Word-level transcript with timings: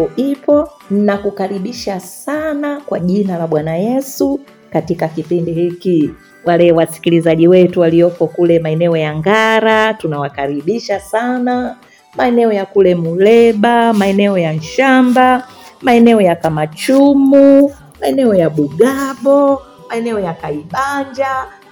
Je, 0.00 0.08
Ipo, 0.30 0.68
na 0.90 1.18
kukaribisha 1.18 2.00
sana 2.00 2.80
kwa 2.80 2.98
jina 3.00 3.38
la 3.38 3.46
Bwana 3.46 3.76
Yesu 3.76 4.40
katika 4.72 5.08
kipindi 5.08 5.52
hiki. 5.52 6.10
Wale 6.44 6.72
wasikilizaji 6.72 7.48
wetu 7.48 7.80
waliopo 7.80 8.26
kule 8.26 8.58
maeneo 8.58 8.96
ya 8.96 9.16
Ngara 9.16 9.94
tunawakaribisha 9.94 11.00
sana, 11.00 11.76
maeneo 12.16 12.52
ya 12.52 12.66
kule 12.66 12.94
Muleba, 12.94 13.92
maeneo 13.92 14.38
ya 14.38 14.52
Nshamba, 14.52 15.48
maeneo 15.82 16.20
ya 16.20 16.36
Kamachumu, 16.36 17.72
maeneo 18.00 18.34
ya 18.34 18.50
Bugabo, 18.50 19.62
maeneo 19.88 20.18
ya 20.20 20.32
Kaibanja, 20.32 21.28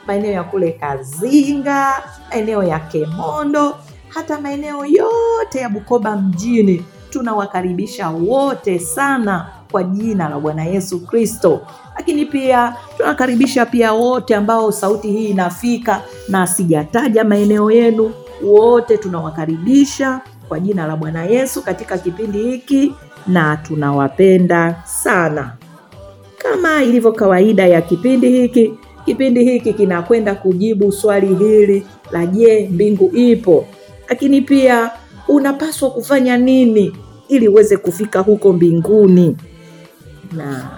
maeneo 0.06 0.32
ya 0.32 0.44
kule 0.44 0.72
Kazinga, 0.72 2.02
maeneo 2.30 2.62
ya 2.62 2.78
Kemondo, 2.78 3.76
hata 4.08 4.40
maeneo 4.40 4.84
yote 4.86 5.58
ya 5.58 5.68
Bukoba 5.68 6.16
mjini. 6.16 6.84
Tunawakaribisha 7.10 8.08
wote 8.10 8.78
sana 8.78 9.46
kwa 9.70 9.82
jina 9.82 10.28
la 10.28 10.38
Bwana 10.40 10.64
Yesu 10.64 11.00
Kristo. 11.06 11.60
Lakini 11.96 12.24
pia 12.26 12.74
tunawakaribisha 12.96 13.66
pia 13.66 13.92
wote 13.92 14.34
ambao 14.34 14.72
sauti 14.72 15.08
hii 15.12 15.28
inafika 15.28 16.02
na 16.28 16.46
sijataja 16.46 17.24
maeneo 17.24 17.70
yenu, 17.70 18.12
wote 18.42 18.96
tunawakaribisha 18.98 20.20
kwa 20.48 20.60
jina 20.60 20.86
la 20.86 20.96
Bwana 20.96 21.24
Yesu 21.24 21.62
katika 21.62 21.98
kipindi 21.98 22.38
hiki 22.42 22.92
na 23.26 23.56
tunawapenda 23.56 24.82
sana. 24.84 25.52
Kama 26.38 26.82
ilivyo 26.84 27.12
kawaida 27.12 27.66
ya 27.66 27.80
kipindi 27.82 28.28
hiki, 28.30 28.72
kipindi 29.04 29.44
hiki 29.44 29.72
kinakwenda 29.72 30.34
kujibu 30.34 30.92
swali 30.92 31.34
hili 31.34 31.86
la 32.10 32.26
je, 32.26 32.68
mbingu 32.72 33.10
ipo? 33.16 33.66
Lakini 34.08 34.40
pia 34.40 34.90
unapaswa 35.28 35.90
kufanya 35.90 36.36
nini 36.36 36.92
ili 37.28 37.48
uweze 37.48 37.76
kufika 37.76 38.20
huko 38.20 38.52
mbinguni? 38.52 39.36
Na 40.36 40.70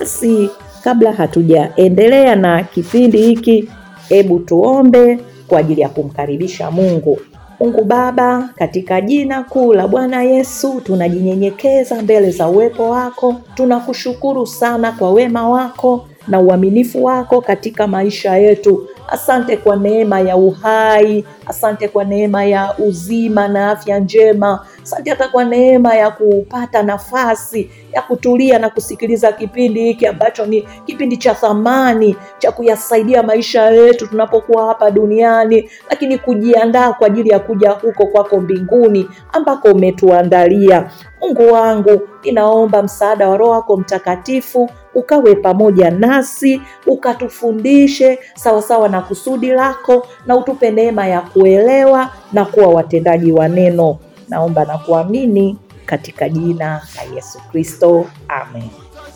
basi 0.00 0.50
kabla 0.84 1.12
hatujaendelea 1.12 2.36
na 2.36 2.62
kipindi 2.62 3.18
hiki, 3.22 3.68
hebu 4.08 4.38
tuombe 4.38 5.18
kwa 5.48 5.58
ajili 5.58 5.80
ya 5.80 5.88
kumkaribisha 5.88 6.70
Mungu. 6.70 7.18
Mungu 7.60 7.84
Baba, 7.84 8.50
katika 8.56 9.00
jina 9.00 9.42
kuu 9.44 9.72
la 9.74 9.88
Bwana 9.88 10.22
Yesu, 10.22 10.80
tunajinyenyekeza 10.84 12.02
mbele 12.02 12.30
za 12.30 12.48
uwepo 12.48 12.90
wako. 12.90 13.34
Tunakushukuru 13.54 14.46
sana 14.46 14.92
kwa 14.92 15.12
wema 15.12 15.48
wako 15.48 16.06
na 16.28 16.40
uaminifu 16.40 17.04
wako 17.04 17.40
katika 17.40 17.86
maisha 17.86 18.36
yetu. 18.36 18.88
Asante 19.08 19.56
kwa 19.56 19.76
neema 19.76 20.20
ya 20.20 20.36
uhai, 20.36 21.24
asante 21.46 21.88
kwa 21.88 22.04
neema 22.04 22.44
ya 22.44 22.74
uzima 22.78 23.48
na 23.48 23.70
afya 23.70 23.98
njema, 23.98 24.66
asante 24.84 25.10
hata 25.10 25.28
kwa 25.28 25.44
neema 25.44 25.94
ya 25.94 26.10
kupata 26.10 26.82
nafasi 26.82 27.70
ya 27.92 28.02
kutulia 28.02 28.58
na 28.58 28.70
kusikiliza 28.70 29.32
kipindi 29.32 29.80
hiki 29.84 30.06
ambacho 30.06 30.46
ni 30.46 30.62
kipindi 30.86 31.16
cha 31.16 31.34
thamani 31.34 32.16
cha 32.38 32.52
kuyasaidia 32.52 33.22
maisha 33.22 33.70
yetu 33.70 34.06
tunapokuwa 34.06 34.66
hapa 34.66 34.90
duniani, 34.90 35.70
lakini 35.90 36.18
kujiandaa 36.18 36.92
kwa 36.92 37.06
ajili 37.06 37.28
ya 37.30 37.38
kuja 37.38 37.70
huko 37.70 38.06
kwako 38.06 38.40
mbinguni 38.40 39.08
ambako 39.32 39.68
umetuandalia. 39.68 40.90
Mungu 41.20 41.52
wangu, 41.52 42.00
ninaomba 42.24 42.82
msaada 42.82 43.28
wa 43.28 43.36
Roho 43.36 43.50
wako 43.52 43.76
Mtakatifu 43.76 44.70
ukawe 44.94 45.34
pamoja 45.34 45.90
nasi, 45.90 46.62
ukatufundishe 46.86 48.18
sawasawa 48.34 48.88
na 48.88 49.00
kusudi 49.00 49.50
lako, 49.50 50.06
na 50.26 50.36
utupe 50.36 50.70
neema 50.70 51.06
ya 51.06 51.20
kuelewa 51.20 52.10
na 52.32 52.44
kuwa 52.44 52.68
watendaji 52.68 53.32
wa 53.32 53.48
neno. 53.48 53.98
Naomba 54.28 54.64
na 54.64 54.78
kuamini 54.78 55.56
katika 55.86 56.28
jina 56.28 56.82
la 56.96 57.14
Yesu 57.16 57.38
Kristo, 57.52 58.06
amen. 58.28 58.68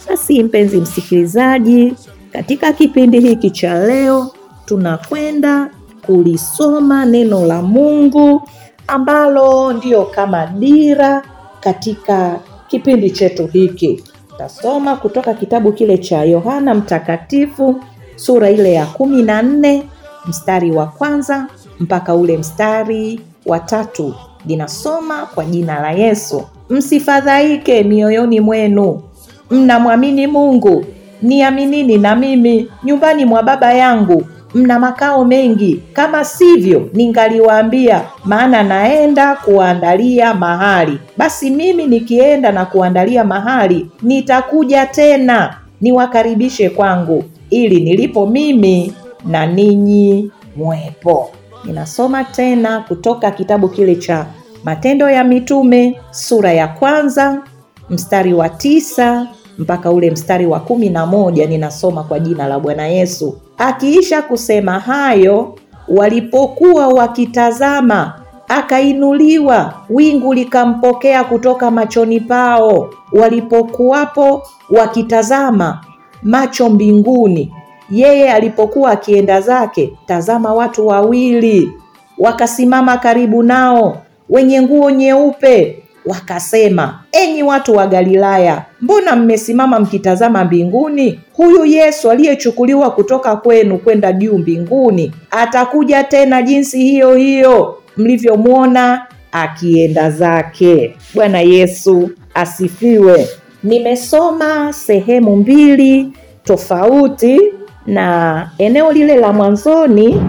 Basi 0.09 0.43
mpenzi 0.43 0.81
msikilizaji, 0.81 1.95
katika 2.33 2.73
kipindi 2.73 3.21
hiki 3.21 3.51
cha 3.51 3.79
leo 3.79 4.31
tunakwenda 4.65 5.71
kulisoma 6.07 7.05
neno 7.05 7.47
la 7.47 7.63
Mungu 7.63 8.43
ambalo 8.87 9.73
ndio 9.73 10.05
kama 10.05 10.47
dira 10.47 11.23
katika 11.61 12.41
kipindi 12.69 13.11
chetu 13.11 13.47
hiki. 13.47 14.05
Tasoma 14.39 14.97
kutoka 14.97 15.35
kitabu 15.35 15.73
kile 15.73 15.99
cha 15.99 16.23
Yohana 16.25 16.75
Mtakatifu 16.75 17.81
sura 18.17 18.51
ile 18.51 18.73
ya 18.73 18.87
kumi 18.87 19.23
na 19.23 19.43
nne 19.43 19.83
mstari 20.27 20.71
wa 20.71 20.87
kwanza 20.87 21.47
mpaka 21.81 22.15
ule 22.15 22.37
mstari 22.39 23.21
wa 23.47 23.61
tatu. 23.61 24.15
Linasoma 24.49 25.27
kwa 25.35 25.45
jina 25.45 25.81
la 25.81 25.91
Yesu. 25.91 26.43
Msifadhaike 26.71 27.83
mioyoni 27.83 28.41
mwenu, 28.41 29.03
mnamwamini 29.51 30.27
Mungu, 30.27 30.85
niaminini 31.23 31.99
na 31.99 32.17
mimi. 32.17 32.69
Nyumbani 32.85 33.25
mwa 33.25 33.43
Baba 33.43 33.75
yangu 33.75 34.25
mna 34.55 34.79
makao 34.79 35.25
mengi, 35.25 35.83
kama 35.93 36.25
sivyo 36.25 36.89
ningaliwaambia, 36.95 38.03
maana 38.25 38.63
naenda 38.63 39.35
kuwaandalia 39.37 40.35
mahali. 40.35 40.99
Basi 41.17 41.51
mimi 41.51 41.87
nikienda 41.87 42.53
na 42.53 42.65
kuandalia 42.65 43.25
mahali, 43.25 43.91
nitakuja 44.03 44.87
tena 44.87 45.55
niwakaribishe 45.81 46.71
kwangu, 46.71 47.25
ili 47.51 47.81
nilipo 47.81 48.27
mimi 48.27 48.93
na 49.27 49.47
ninyi 49.47 50.31
mwepo. 50.57 51.31
Ninasoma 51.65 52.25
tena 52.25 52.81
kutoka 52.81 53.31
kitabu 53.31 53.69
kile 53.69 53.97
cha 53.97 54.27
Matendo 54.65 55.11
ya 55.11 55.25
Mitume 55.25 56.01
sura 56.11 56.53
ya 56.53 56.69
kwanza 56.69 57.43
mstari 57.91 58.35
wa 58.35 58.49
tisa 58.49 59.27
mpaka 59.59 59.91
ule 59.91 60.11
mstari 60.11 60.47
wa 60.47 60.61
kumi 60.61 60.89
na 60.91 61.07
moja. 61.07 61.47
Ninasoma 61.47 62.03
kwa 62.05 62.21
jina 62.21 62.47
la 62.49 62.59
Bwana 62.61 62.87
Yesu. 62.87 63.39
Akiisha 63.59 64.23
kusema 64.23 64.79
hayo, 64.79 65.55
walipokuwa 65.89 66.89
wakitazama, 66.89 68.21
akainuliwa, 68.49 69.75
wingu 69.91 70.35
likampokea 70.35 71.25
kutoka 71.25 71.71
machoni 71.71 72.21
pao. 72.21 72.91
Walipokuwapo 73.13 74.43
wakitazama 74.71 75.81
macho 76.23 76.69
mbinguni, 76.71 77.53
yeye 77.91 78.33
alipokuwa 78.33 78.91
akienda 78.91 79.41
zake, 79.41 79.93
tazama, 80.07 80.55
watu 80.55 80.87
wawili 80.87 81.73
wakasimama 82.19 82.97
karibu 82.97 83.43
nao, 83.43 83.97
wenye 84.31 84.63
nguo 84.63 84.91
nyeupe, 84.91 85.83
wakasema, 86.07 87.01
enyi 87.13 87.43
watu 87.43 87.75
wa 87.77 87.87
Galilaya, 87.87 88.65
mbona 88.81 89.17
mmesimama 89.17 89.81
mkitazama 89.81 90.45
mbinguni? 90.45 91.21
Huyu 91.33 91.65
Yesu 91.65 92.11
aliyechukuliwa 92.11 92.91
kutoka 92.91 93.37
kwenu 93.37 93.79
kwenda 93.79 94.13
juu 94.13 94.39
mbinguni 94.39 95.13
atakuja 95.31 96.05
tena 96.05 96.43
jinsi 96.43 96.79
hiyo 96.79 97.15
hiyo 97.15 97.79
mlivyomwona 97.97 99.07
akienda 99.33 100.11
zake. 100.11 100.97
Bwana 101.15 101.41
Yesu 101.41 102.11
asifiwe. 102.35 103.29
Nimesoma 103.65 104.73
sehemu 104.73 105.37
mbili 105.37 106.13
tofauti, 106.45 107.41
na 107.87 108.51
eneo 108.59 108.93
lile 108.93 109.17
la 109.17 109.33
mwanzoni 109.33 110.23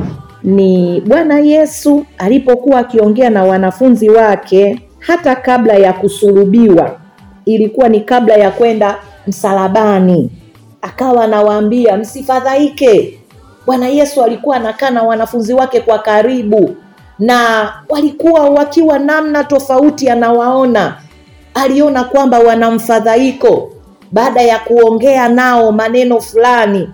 ni 0.44 1.02
Bwana 1.02 1.40
Yesu 1.40 2.06
alipokuwa 2.18 2.80
akiongea 2.80 3.30
na 3.30 3.44
wanafunzi 3.44 4.10
wake 4.10 4.82
hata 5.00 5.36
kabla 5.36 5.74
ya 5.74 5.94
kusulubiwa, 5.94 7.00
ilikuwa 7.46 7.90
ni 7.90 8.00
kabla 8.02 8.34
ya 8.36 8.52
kwenda 8.52 8.98
msalabani, 9.28 10.32
akawa 10.82 11.24
anawaambia 11.24 11.98
msifadhaike. 11.98 13.20
Bwana 13.66 13.88
Yesu 13.88 14.24
alikuwa 14.24 14.56
anakaa 14.56 14.90
na 14.90 15.04
wanafunzi 15.04 15.54
wake 15.54 15.82
kwa 15.82 16.00
karibu, 16.00 16.76
na 17.20 17.70
walikuwa 17.90 18.50
wakiwa 18.50 19.00
namna 19.00 19.44
tofauti, 19.44 20.10
anawaona. 20.10 20.98
Aliona 21.54 22.04
kwamba 22.04 22.40
wana 22.40 22.72
mfadhaiko. 22.72 23.72
Baada 24.12 24.42
ya 24.42 24.60
kuongea 24.60 25.30
nao 25.30 25.72
maneno 25.72 26.20
fulani, 26.22 26.90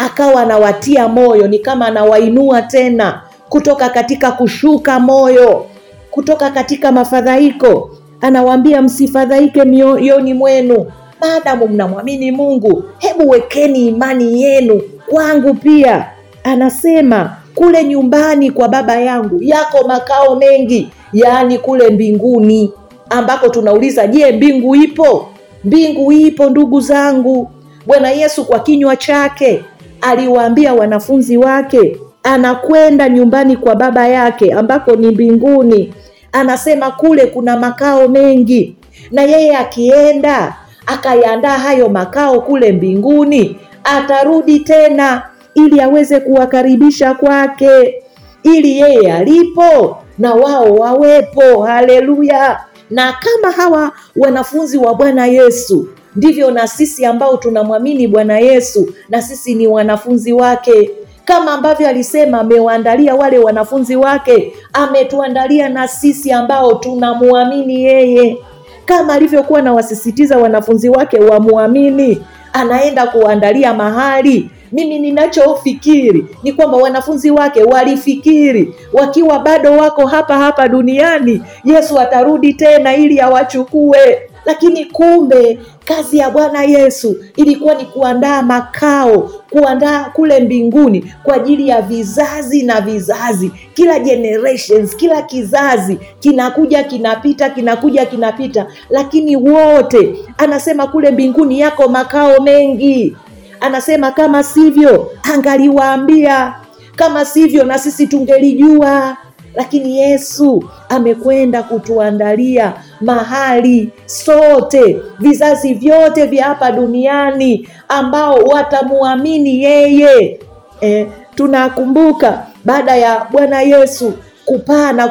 akawa 0.00 0.40
anawatia 0.42 1.08
moyo, 1.08 1.48
ni 1.48 1.58
kama 1.58 1.86
anawainua 1.86 2.62
tena 2.62 3.22
kutoka 3.48 3.88
katika 3.88 4.32
kushuka 4.32 5.00
moyo, 5.00 5.66
kutoka 6.10 6.50
katika 6.50 6.92
mafadhaiko. 6.92 7.90
Anawaambia 8.20 8.82
msifadhaike 8.82 9.64
mioyoni 9.64 10.34
mwenu, 10.34 10.86
maadamu 11.20 11.68
mnamwamini 11.68 12.32
Mungu, 12.32 12.84
hebu 12.98 13.28
wekeni 13.28 13.86
imani 13.86 14.42
yenu 14.42 14.82
kwangu 15.10 15.54
pia. 15.54 16.06
Anasema 16.44 17.36
kule 17.54 17.84
nyumbani 17.84 18.50
kwa 18.50 18.68
Baba 18.68 18.96
yangu 19.00 19.42
yako 19.42 19.88
makao 19.88 20.36
mengi, 20.36 20.88
yaani 21.12 21.58
kule 21.58 21.88
mbinguni, 21.90 22.72
ambako 23.10 23.48
tunauliza 23.48 24.06
je, 24.06 24.32
mbingu 24.32 24.76
ipo? 24.76 25.28
Mbingu 25.64 26.12
ipo 26.12 26.50
ndugu 26.50 26.80
zangu. 26.80 27.50
Bwana 27.86 28.10
Yesu 28.10 28.44
kwa 28.44 28.58
kinywa 28.60 28.96
chake 28.96 29.64
aliwaambia 30.00 30.74
wanafunzi 30.74 31.36
wake 31.36 32.00
anakwenda 32.22 33.08
nyumbani 33.08 33.56
kwa 33.56 33.74
Baba 33.74 34.08
yake 34.08 34.52
ambako 34.52 34.96
ni 34.96 35.06
mbinguni. 35.10 35.94
Anasema 36.32 36.90
kule 36.90 37.26
kuna 37.26 37.56
makao 37.58 38.08
mengi, 38.08 38.76
na 39.10 39.22
yeye 39.22 39.56
akienda 39.56 40.56
akayaandaa 40.86 41.58
hayo 41.58 41.88
makao 41.88 42.40
kule 42.40 42.72
mbinguni, 42.72 43.56
atarudi 43.84 44.60
tena 44.60 45.22
ili 45.54 45.80
aweze 45.80 46.20
kuwakaribisha 46.20 47.14
kwake, 47.14 48.02
ili 48.42 48.78
yeye 48.80 49.12
alipo 49.12 49.98
na 50.18 50.34
wao 50.34 50.74
wawepo. 50.74 51.62
Haleluya! 51.62 52.60
Na 52.90 53.12
kama 53.12 53.52
hawa 53.54 53.92
wanafunzi 54.16 54.78
wa 54.78 54.94
Bwana 54.94 55.26
Yesu, 55.26 55.88
ndivyo 56.16 56.50
na 56.50 56.66
sisi 56.68 57.04
ambao 57.04 57.36
tunamwamini 57.36 58.06
Bwana 58.08 58.38
Yesu, 58.38 58.92
na 59.08 59.22
sisi 59.22 59.54
ni 59.54 59.66
wanafunzi 59.66 60.32
wake. 60.32 60.90
Kama 61.24 61.52
ambavyo 61.52 61.88
alisema 61.88 62.40
amewaandalia 62.40 63.14
wale 63.14 63.38
wanafunzi 63.38 63.96
wake, 63.96 64.52
ametuandalia 64.72 65.68
na 65.68 65.88
sisi 65.88 66.32
ambao 66.32 66.74
tunamwamini 66.74 67.82
yeye, 67.84 68.38
kama 68.84 69.14
alivyokuwa 69.14 69.58
anawasisitiza 69.58 70.38
wanafunzi 70.38 70.88
wake 70.88 71.18
wamwamini, 71.18 72.22
anaenda 72.52 73.06
kuandalia 73.06 73.74
mahali. 73.74 74.50
Mimi 74.72 74.98
ninachofikiri 74.98 76.26
ni 76.42 76.52
kwamba 76.52 76.76
wanafunzi 76.76 77.30
wake 77.30 77.62
walifikiri 77.62 78.74
wakiwa 78.92 79.38
bado 79.38 79.72
wako 79.72 80.06
hapa 80.06 80.38
hapa 80.38 80.68
duniani, 80.68 81.42
Yesu 81.64 82.00
atarudi 82.00 82.54
tena 82.54 82.96
ili 82.96 83.20
awachukue 83.20 84.29
lakini 84.44 84.84
kumbe 84.84 85.58
kazi 85.84 86.18
ya 86.18 86.30
Bwana 86.30 86.62
Yesu 86.64 87.16
ilikuwa 87.36 87.74
ni 87.74 87.84
kuandaa 87.84 88.42
makao, 88.42 89.30
kuandaa 89.50 90.04
kule 90.04 90.40
mbinguni 90.40 91.14
kwa 91.22 91.34
ajili 91.36 91.68
ya 91.68 91.82
vizazi 91.82 92.62
na 92.62 92.80
vizazi, 92.80 93.52
kila 93.74 93.98
generations, 93.98 94.96
kila 94.96 95.22
kizazi 95.22 95.98
kinakuja 96.20 96.84
kinapita, 96.84 97.50
kinakuja 97.50 98.06
kinapita, 98.06 98.66
lakini 98.90 99.36
wote 99.36 100.14
anasema 100.38 100.86
kule 100.86 101.10
mbinguni 101.10 101.60
yako 101.60 101.88
makao 101.88 102.40
mengi. 102.42 103.16
Anasema 103.60 104.10
kama 104.12 104.42
sivyo 104.42 105.10
angaliwaambia, 105.34 106.54
kama 106.96 107.24
sivyo 107.24 107.64
na 107.64 107.78
sisi 107.78 108.06
tungelijua 108.06 109.16
lakini 109.54 109.98
Yesu 109.98 110.64
amekwenda 110.88 111.62
kutuandalia 111.62 112.72
mahali 113.00 113.90
sote, 114.06 115.00
vizazi 115.18 115.74
vyote 115.74 116.26
vya 116.26 116.44
hapa 116.44 116.72
duniani 116.72 117.68
ambao 117.88 118.34
watamwamini 118.34 119.62
yeye. 119.62 120.40
E, 120.82 121.06
tunakumbuka 121.34 122.46
baada 122.64 122.96
ya 122.96 123.26
Bwana 123.30 123.62
Yesu 123.62 124.12
kupaa 124.44 124.92
na 124.92 125.08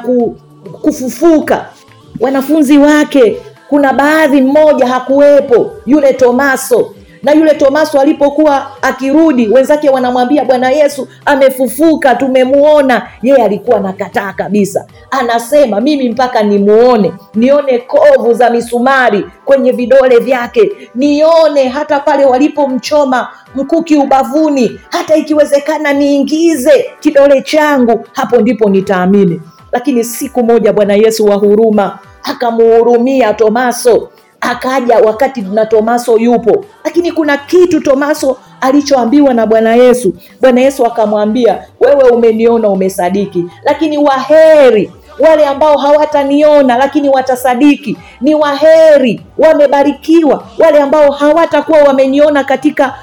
kufufuka, 0.82 1.66
wanafunzi 2.20 2.78
wake, 2.78 3.38
kuna 3.70 3.94
baadhi, 3.94 4.42
mmoja 4.42 4.88
hakuwepo, 4.88 5.72
yule 5.86 6.14
Tomaso 6.14 6.96
na 7.24 7.32
yule 7.32 7.54
Tomaso 7.56 8.00
alipokuwa 8.00 8.72
akirudi, 8.82 9.48
wenzake 9.48 9.90
wanamwambia 9.90 10.46
Bwana 10.46 10.70
Yesu 10.70 11.08
amefufuka, 11.26 12.16
tumemuona. 12.16 13.08
Yeye 13.22 13.44
alikuwa 13.44 13.78
anakataa 13.78 14.34
kabisa, 14.34 14.86
anasema 15.12 15.82
mimi 15.82 16.10
mpaka 16.10 16.44
nimuone, 16.44 17.14
nione 17.36 17.78
kovu 17.80 18.34
za 18.34 18.50
misumari 18.50 19.26
kwenye 19.46 19.72
vidole 19.72 20.20
vyake, 20.20 20.72
nione 20.96 21.68
hata 21.68 22.00
pale 22.00 22.26
walipomchoma 22.26 23.28
mkuki 23.56 23.96
ubavuni, 23.98 24.80
hata 24.90 25.16
ikiwezekana 25.16 25.94
niingize 25.94 26.86
kidole 27.00 27.42
changu, 27.42 28.06
hapo 28.14 28.38
ndipo 28.42 28.70
nitaamini. 28.70 29.42
Lakini 29.72 30.04
siku 30.04 30.44
moja 30.44 30.74
Bwana 30.74 30.94
Yesu 30.94 31.26
wa 31.26 31.36
huruma 31.36 32.00
akamuhurumia 32.24 33.34
Tomaso 33.34 34.10
akaja 34.42 34.98
wakati 35.00 35.42
na 35.42 35.66
Tomaso 35.66 36.18
yupo, 36.18 36.66
lakini 36.84 37.12
kuna 37.12 37.38
kitu 37.38 37.80
Tomaso 37.82 38.38
alichoambiwa 38.62 39.34
na 39.34 39.46
Bwana 39.48 39.76
Yesu. 39.76 40.14
Bwana 40.42 40.62
Yesu 40.62 40.86
akamwambia, 40.86 41.64
wewe 41.80 42.04
umeniona 42.10 42.70
umesadiki, 42.70 43.46
lakini 43.64 43.98
waheri 43.98 44.92
wale 45.20 45.46
ambao 45.46 45.78
hawataniona 45.78 46.78
lakini 46.78 47.10
watasadiki. 47.10 47.98
Ni 48.22 48.36
waheri, 48.36 49.22
wamebarikiwa 49.38 50.44
wale 50.60 50.80
ambao 50.82 51.12
hawatakuwa 51.12 51.80
wameniona 51.84 52.44
katika 52.44 52.94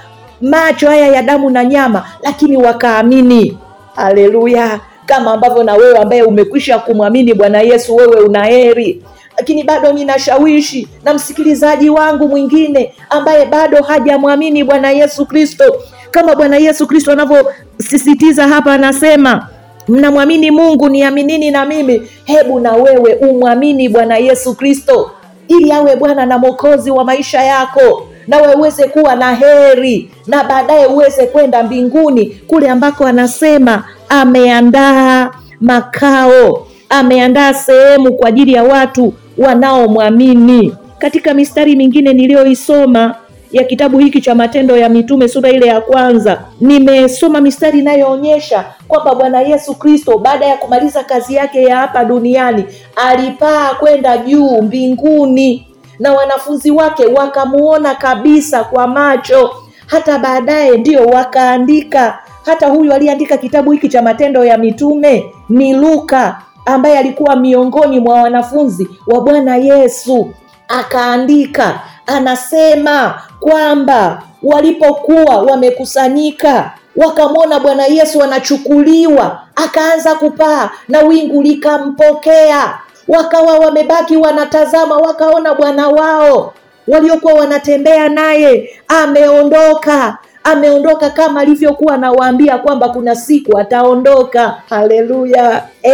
macho 0.40 0.88
haya 0.88 1.06
ya 1.08 1.22
damu 1.22 1.50
na 1.50 1.64
nyama, 1.64 2.04
lakini 2.22 2.56
wakaamini. 2.56 3.58
Haleluya! 3.96 4.80
Kama 5.06 5.32
ambavyo 5.32 5.62
na 5.64 5.74
wewe 5.74 5.98
ambaye 5.98 6.22
umekwisha 6.22 6.78
kumwamini 6.78 7.34
Bwana 7.34 7.60
Yesu, 7.60 7.96
wewe 7.96 8.20
una 8.20 8.44
heri 8.44 9.02
lakini 9.38 9.64
bado 9.64 9.92
ninashawishi 9.92 10.88
na 11.04 11.14
msikilizaji 11.14 11.90
wangu 11.90 12.28
mwingine 12.28 12.94
ambaye 13.10 13.46
bado 13.46 13.82
hajamwamini 13.82 14.64
Bwana 14.64 14.90
Yesu 14.90 15.26
Kristo, 15.26 15.64
kama 16.10 16.34
Bwana 16.34 16.56
Yesu 16.56 16.86
Kristo 16.86 17.12
anavyosisitiza 17.12 18.48
hapa, 18.48 18.72
anasema 18.72 19.48
mnamwamini 19.88 20.50
Mungu, 20.50 20.88
niaminini 20.88 21.50
na 21.50 21.64
mimi. 21.66 22.02
Hebu 22.24 22.60
na 22.60 22.72
wewe 22.72 23.14
umwamini 23.14 23.88
Bwana 23.88 24.16
Yesu 24.16 24.54
Kristo 24.54 25.10
ili 25.48 25.72
awe 25.72 25.96
Bwana 25.96 26.26
na 26.26 26.38
Mwokozi 26.38 26.90
wa 26.90 27.04
maisha 27.04 27.42
yako, 27.42 28.08
nawe 28.28 28.54
uweze 28.54 28.88
kuwa 28.88 29.14
na 29.16 29.34
heri 29.34 30.10
na 30.26 30.44
baadaye 30.44 30.86
uweze 30.86 31.26
kwenda 31.26 31.62
mbinguni 31.62 32.26
kule 32.26 32.70
ambako 32.70 33.04
anasema 33.06 33.84
ameandaa 34.08 35.30
makao, 35.60 36.65
ameandaa 36.88 37.54
sehemu 37.54 38.12
kwa 38.14 38.28
ajili 38.28 38.52
ya 38.52 38.64
watu 38.64 39.14
wanaomwamini. 39.38 40.74
Katika 40.98 41.34
mistari 41.34 41.76
mingine 41.76 42.12
niliyoisoma 42.12 43.14
ya 43.52 43.64
kitabu 43.64 43.98
hiki 43.98 44.20
cha 44.20 44.34
Matendo 44.34 44.76
ya 44.76 44.88
Mitume 44.88 45.28
sura 45.28 45.50
ile 45.50 45.66
ya 45.66 45.80
kwanza, 45.80 46.40
nimesoma 46.60 47.40
mistari 47.40 47.78
inayoonyesha 47.78 48.64
kwamba 48.88 49.14
Bwana 49.14 49.40
Yesu 49.40 49.74
Kristo 49.74 50.18
baada 50.18 50.46
ya 50.46 50.56
kumaliza 50.56 51.04
kazi 51.04 51.34
yake 51.34 51.62
ya 51.62 51.76
hapa 51.76 52.04
duniani 52.04 52.64
alipaa 52.96 53.74
kwenda 53.74 54.18
juu 54.18 54.62
mbinguni, 54.62 55.66
na 55.98 56.12
wanafunzi 56.12 56.70
wake 56.70 57.06
wakamuona 57.06 57.94
kabisa 57.94 58.64
kwa 58.64 58.86
macho. 58.86 59.50
Hata 59.86 60.18
baadaye 60.18 60.76
ndio 60.76 61.06
wakaandika. 61.06 62.18
Hata 62.44 62.66
huyu 62.68 62.92
aliyeandika 62.92 63.36
kitabu 63.36 63.70
hiki 63.72 63.88
cha 63.88 64.02
Matendo 64.02 64.44
ya 64.44 64.58
Mitume 64.58 65.24
ni 65.48 65.72
Luka 65.74 66.42
ambaye 66.66 66.98
alikuwa 66.98 67.36
miongoni 67.36 68.00
mwa 68.00 68.22
wanafunzi 68.22 68.88
wa 69.06 69.20
Bwana 69.20 69.56
Yesu, 69.56 70.30
akaandika, 70.68 71.80
anasema 72.06 73.22
kwamba 73.40 74.22
walipokuwa 74.42 75.42
wamekusanyika 75.42 76.72
wakamwona 76.96 77.60
Bwana 77.60 77.86
Yesu 77.86 78.22
anachukuliwa, 78.22 79.40
akaanza 79.56 80.14
kupaa 80.14 80.70
na 80.88 81.00
wingu 81.00 81.42
likampokea. 81.42 82.78
Wakawa 83.08 83.58
wamebaki 83.58 84.16
wanatazama, 84.16 84.96
wakaona 84.96 85.54
Bwana 85.54 85.88
wao. 85.88 86.54
Waliokuwa 86.88 87.34
wanatembea 87.34 88.08
naye 88.08 88.70
ameondoka, 88.88 90.18
ameondoka 90.52 91.10
kama 91.10 91.40
alivyokuwa 91.40 91.94
anawaambia 91.94 92.58
kwamba 92.58 92.88
kuna 92.88 93.16
siku 93.16 93.58
ataondoka. 93.58 94.62
Haleluya! 94.68 95.62
E, 95.82 95.90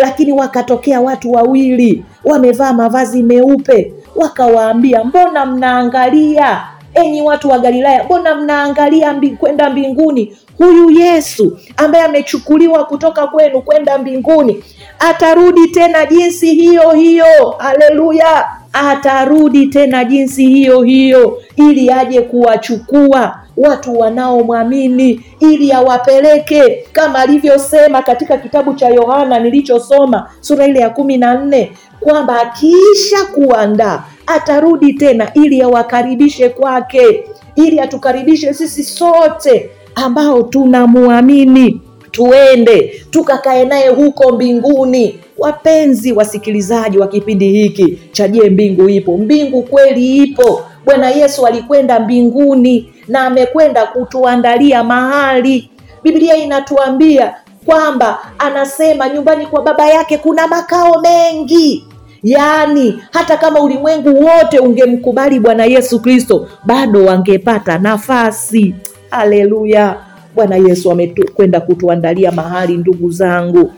lakini 0.00 0.32
wakatokea 0.32 1.00
watu 1.00 1.32
wawili 1.32 2.04
wamevaa 2.24 2.72
mavazi 2.72 3.22
meupe, 3.22 3.94
wakawaambia, 4.16 5.04
mbona 5.04 5.46
mnaangalia 5.46 6.60
enyi 6.94 7.22
watu 7.22 7.48
wa 7.48 7.58
Galilaya, 7.58 8.04
mbona 8.04 8.34
mnaangalia 8.34 9.12
mbi, 9.12 9.30
kwenda 9.30 9.70
mbinguni? 9.70 10.36
Huyu 10.58 10.90
Yesu 10.90 11.58
ambaye 11.76 12.04
amechukuliwa 12.04 12.84
kutoka 12.84 13.26
kwenu 13.26 13.62
kwenda 13.62 13.98
mbinguni 13.98 14.64
atarudi 14.98 15.68
tena 15.68 16.06
jinsi 16.06 16.54
hiyo 16.54 16.90
hiyo. 16.90 17.50
Haleluya! 17.58 18.61
Atarudi 18.72 19.66
tena 19.66 20.04
jinsi 20.04 20.46
hiyo 20.46 20.82
hiyo, 20.82 21.38
ili 21.56 21.90
aje 21.90 22.20
kuwachukua 22.20 23.38
watu 23.56 23.98
wanaomwamini, 23.98 25.20
ili 25.40 25.72
awapeleke. 25.72 26.84
Kama 26.92 27.18
alivyosema 27.18 28.02
katika 28.02 28.36
kitabu 28.36 28.74
cha 28.74 28.88
Yohana 28.88 29.38
nilichosoma 29.38 30.30
sura 30.40 30.66
ile 30.66 30.80
ya 30.80 30.90
kumi 30.90 31.16
na 31.16 31.34
nne 31.34 31.72
kwamba 32.00 32.40
akiisha 32.40 33.24
kuandaa 33.34 34.02
atarudi 34.26 34.92
tena 34.92 35.34
ili 35.34 35.62
awakaribishe 35.62 36.48
kwake, 36.48 37.24
ili 37.56 37.80
atukaribishe 37.80 38.54
sisi 38.54 38.84
sote 38.84 39.70
ambao 39.94 40.42
tunamwamini, 40.42 41.80
tuende 42.12 43.04
tukakae 43.10 43.64
naye 43.64 43.88
huko 43.88 44.32
mbinguni. 44.32 45.18
Wapenzi 45.38 46.12
wasikilizaji 46.12 46.98
wa 46.98 47.06
kipindi 47.08 47.48
hiki 47.48 47.98
cha 48.12 48.28
Je, 48.28 48.50
mbingu 48.50 48.88
ipo? 48.88 49.16
Mbingu 49.18 49.62
kweli 49.62 50.16
ipo. 50.16 50.62
Bwana 50.84 51.10
Yesu 51.10 51.46
alikwenda 51.46 52.00
mbinguni 52.00 52.92
na 53.08 53.20
amekwenda 53.26 53.86
kutuandalia 53.86 54.84
mahali. 54.84 55.70
Biblia 56.02 56.36
inatuambia 56.36 57.34
kwamba 57.66 58.18
anasema 58.38 59.08
nyumbani 59.08 59.46
kwa 59.46 59.62
baba 59.62 59.86
yake 59.86 60.18
kuna 60.18 60.46
makao 60.46 61.00
mengi. 61.00 61.84
Yaani 62.22 63.02
hata 63.12 63.36
kama 63.36 63.60
ulimwengu 63.60 64.24
wote 64.24 64.58
ungemkubali 64.58 65.40
Bwana 65.40 65.64
Yesu 65.64 66.00
Kristo, 66.00 66.48
bado 66.64 67.04
wangepata 67.04 67.78
nafasi. 67.78 68.74
Haleluya! 69.10 69.96
Bwana 70.34 70.56
Yesu 70.56 70.90
amekwenda 70.92 71.60
kutuandalia 71.60 72.32
mahali. 72.32 72.76
Ndugu 72.76 73.10
zangu, 73.10 73.72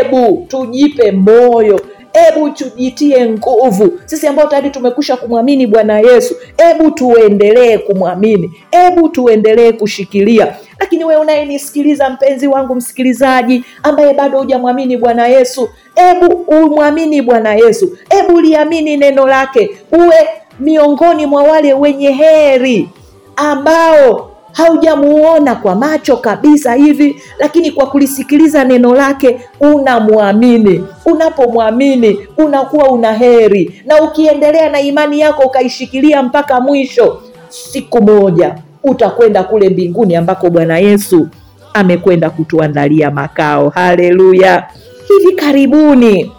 ebu 0.00 0.44
tujipe 0.48 1.12
moyo, 1.12 1.80
ebu 2.28 2.50
tujitie 2.50 3.28
nguvu. 3.30 3.92
Sisi 4.04 4.26
ambao 4.26 4.46
tayari 4.46 4.70
tumekwisha 4.70 5.16
kumwamini 5.16 5.66
Bwana 5.66 5.98
Yesu, 6.00 6.34
ebu 6.70 6.90
tuendelee 6.90 7.78
kumwamini, 7.78 8.50
ebu 8.86 9.08
tuendelee 9.08 9.72
kushikilia. 9.72 10.56
Lakini 10.80 11.04
wewe 11.04 11.20
unayenisikiliza, 11.20 12.10
mpenzi 12.10 12.46
wangu 12.46 12.74
msikilizaji, 12.74 13.64
ambaye 13.82 14.14
bado 14.14 14.38
hujamwamini 14.38 14.96
Bwana 14.96 15.26
Yesu, 15.26 15.68
ebu 16.10 16.26
umwamini 16.34 17.22
Bwana 17.22 17.54
Yesu, 17.54 17.98
ebu 18.20 18.40
liamini 18.40 18.96
neno 18.96 19.26
lake, 19.26 19.70
uwe 19.92 20.16
miongoni 20.60 21.26
mwa 21.26 21.42
wale 21.42 21.74
wenye 21.74 22.10
heri 22.12 22.88
ambao 23.36 24.25
haujamuona 24.56 25.54
kwa 25.54 25.74
macho 25.74 26.16
kabisa 26.16 26.74
hivi, 26.74 27.22
lakini 27.38 27.70
kwa 27.70 27.86
kulisikiliza 27.86 28.64
neno 28.64 28.94
lake 28.94 29.40
unamwamini. 29.60 30.84
Unapomwamini 31.06 32.18
unakuwa 32.36 32.90
una 32.90 33.12
heri, 33.12 33.82
na 33.86 34.02
ukiendelea 34.02 34.70
na 34.70 34.80
imani 34.80 35.20
yako 35.20 35.42
ukaishikilia 35.42 36.22
mpaka 36.22 36.60
mwisho, 36.60 37.22
siku 37.48 38.02
moja 38.02 38.54
utakwenda 38.84 39.42
kule 39.44 39.68
mbinguni 39.70 40.16
ambako 40.16 40.50
Bwana 40.50 40.78
Yesu 40.78 41.28
amekwenda 41.74 42.30
kutuandalia 42.30 43.10
makao. 43.10 43.68
Haleluya! 43.68 44.66
Hivi 45.08 45.32
karibuni 45.36 46.32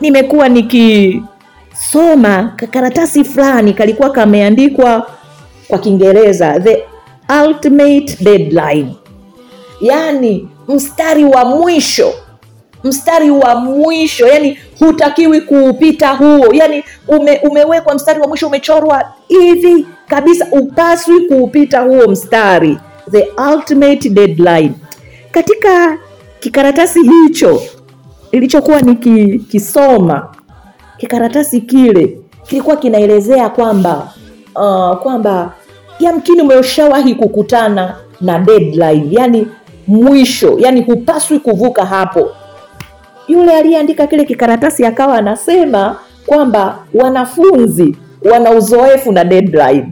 nimekuwa 0.00 0.48
nikisoma 0.48 1.22
karatasi 2.70 3.24
fulani 3.24 3.72
kalikuwa 3.72 4.10
kameandikwa 4.10 5.06
kwa 5.68 5.78
Kiingereza 5.78 6.60
the 6.60 6.84
ultimate 7.44 8.16
deadline, 8.24 8.94
yaani 9.80 10.48
mstari 10.68 11.24
wa 11.24 11.44
mwisho, 11.44 12.12
mstari 12.84 13.30
wa 13.30 13.54
mwisho, 13.54 14.26
yani 14.26 14.58
hutakiwi 14.78 15.40
kuupita 15.40 16.08
huo, 16.08 16.46
yani 16.52 16.84
ume, 17.08 17.38
umewekwa 17.38 17.94
mstari 17.94 18.20
wa 18.20 18.28
mwisho 18.28 18.46
umechorwa 18.46 19.04
hivi 19.28 19.86
kabisa, 20.08 20.46
upaswi 20.52 21.20
kuupita 21.20 21.80
huo 21.80 22.08
mstari, 22.08 22.78
the 23.10 23.28
ultimate 23.52 24.08
deadline. 24.08 24.72
Katika 25.30 25.98
kikaratasi 26.40 26.98
hicho 27.02 27.62
ilichokuwa 28.32 28.80
nikisoma, 28.80 30.34
kikaratasi 30.96 31.60
kile 31.60 32.18
kilikuwa 32.46 32.76
kinaelezea 32.76 33.48
kwamba 33.48 34.12
uh, 34.56 34.96
kwamba 35.02 35.52
yamkini 36.00 36.42
umeshawahi 36.42 37.14
kukutana 37.14 37.94
na 38.20 38.38
deadline, 38.38 39.06
yani 39.10 39.46
mwisho, 39.86 40.56
yani 40.58 40.80
hupaswi 40.82 41.38
kuvuka 41.38 41.84
hapo. 41.84 42.30
Yule 43.28 43.56
aliyeandika 43.56 44.06
kile 44.06 44.24
kikaratasi 44.24 44.86
akawa 44.86 45.14
anasema 45.18 45.96
kwamba 46.26 46.78
wanafunzi 46.94 47.96
wana 48.32 48.50
uzoefu 48.50 49.12
na 49.12 49.24
deadline, 49.24 49.90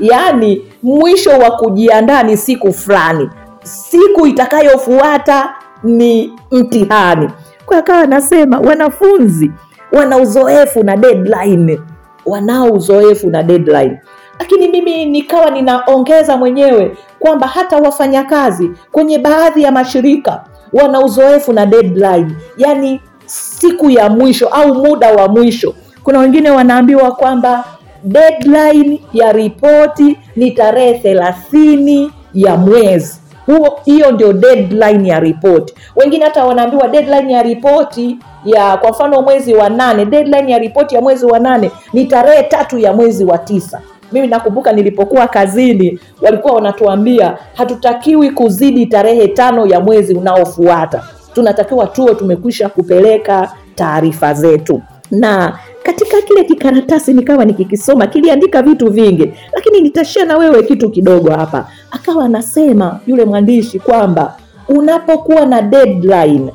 yaani 0.00 0.62
mwisho 0.82 1.30
wa 1.30 1.50
kujiandaa 1.50 2.22
ni 2.22 2.36
siku 2.36 2.72
fulani, 2.72 3.30
siku 3.62 4.26
itakayofuata 4.26 5.54
ni 5.84 6.32
mtihani. 6.50 7.30
Kwa 7.66 7.76
akawa 7.78 7.98
anasema 8.00 8.58
wanafunzi 8.60 9.50
wana 9.92 10.16
uzoefu 10.18 10.82
na 10.84 10.96
deadline, 10.96 11.80
wanao 12.26 12.66
uzoefu 12.72 13.30
na 13.30 13.42
deadline 13.42 13.98
lakini 14.38 14.68
mimi 14.68 15.04
nikawa 15.06 15.50
ninaongeza 15.50 16.36
mwenyewe 16.36 16.96
kwamba 17.18 17.46
hata 17.46 17.76
wafanyakazi 17.76 18.70
kwenye 18.92 19.18
baadhi 19.18 19.62
ya 19.62 19.72
mashirika 19.72 20.44
wana 20.72 21.00
uzoefu 21.00 21.52
na 21.52 21.66
deadline, 21.66 22.32
yani 22.56 23.00
siku 23.26 23.90
ya 23.90 24.08
mwisho 24.10 24.48
au 24.48 24.74
muda 24.74 25.12
wa 25.12 25.28
mwisho. 25.28 25.74
Kuna 26.04 26.18
wengine 26.18 26.50
wanaambiwa 26.50 27.12
kwamba 27.12 27.64
deadline 28.04 29.00
ya 29.12 29.32
ripoti 29.32 30.18
ni 30.36 30.50
tarehe 30.50 30.94
thelathini 30.98 32.12
ya 32.34 32.56
mwezi 32.56 33.20
huo, 33.46 33.80
hiyo 33.84 34.12
ndio 34.12 34.32
deadline 34.32 35.08
ya 35.08 35.20
ripoti. 35.20 35.74
Wengine 35.96 36.24
hata 36.24 36.44
wanaambiwa 36.44 36.88
deadline 36.88 37.32
ya 37.32 37.42
ripoti 37.42 38.18
ya 38.44 38.76
kwa 38.76 38.90
mfano 38.90 39.22
mwezi 39.22 39.54
wa 39.54 39.68
nane, 39.68 40.04
deadline 40.04 40.52
ya 40.52 40.58
ripoti 40.58 40.94
ya 40.94 41.00
mwezi 41.00 41.26
wa 41.26 41.38
nane 41.38 41.70
ni 41.92 42.04
tarehe 42.04 42.42
tatu 42.42 42.78
ya 42.78 42.92
mwezi 42.92 43.24
wa 43.24 43.38
tisa. 43.38 43.80
Mimi 44.12 44.26
nakumbuka 44.26 44.72
nilipokuwa 44.72 45.28
kazini 45.28 45.98
walikuwa 46.22 46.54
wanatuambia 46.54 47.38
hatutakiwi 47.54 48.30
kuzidi 48.30 48.86
tarehe 48.86 49.28
tano 49.28 49.66
ya 49.66 49.80
mwezi 49.80 50.14
unaofuata, 50.14 51.04
tunatakiwa 51.34 51.86
tuwe 51.86 52.14
tumekwisha 52.14 52.68
kupeleka 52.68 53.52
taarifa 53.74 54.34
zetu. 54.34 54.82
Na 55.10 55.58
katika 55.82 56.22
kile 56.22 56.44
kikaratasi 56.44 57.12
nikawa 57.14 57.44
nikikisoma, 57.44 58.06
kiliandika 58.06 58.62
vitu 58.62 58.90
vingi, 58.90 59.32
lakini 59.52 59.80
nitashia 59.80 60.24
na 60.24 60.36
wewe 60.38 60.62
kitu 60.62 60.90
kidogo 60.90 61.30
hapa. 61.30 61.68
Akawa 61.90 62.24
anasema 62.24 63.00
yule 63.06 63.24
mwandishi 63.24 63.78
kwamba 63.78 64.36
unapokuwa 64.68 65.46
na 65.46 65.62
deadline, 65.62 66.52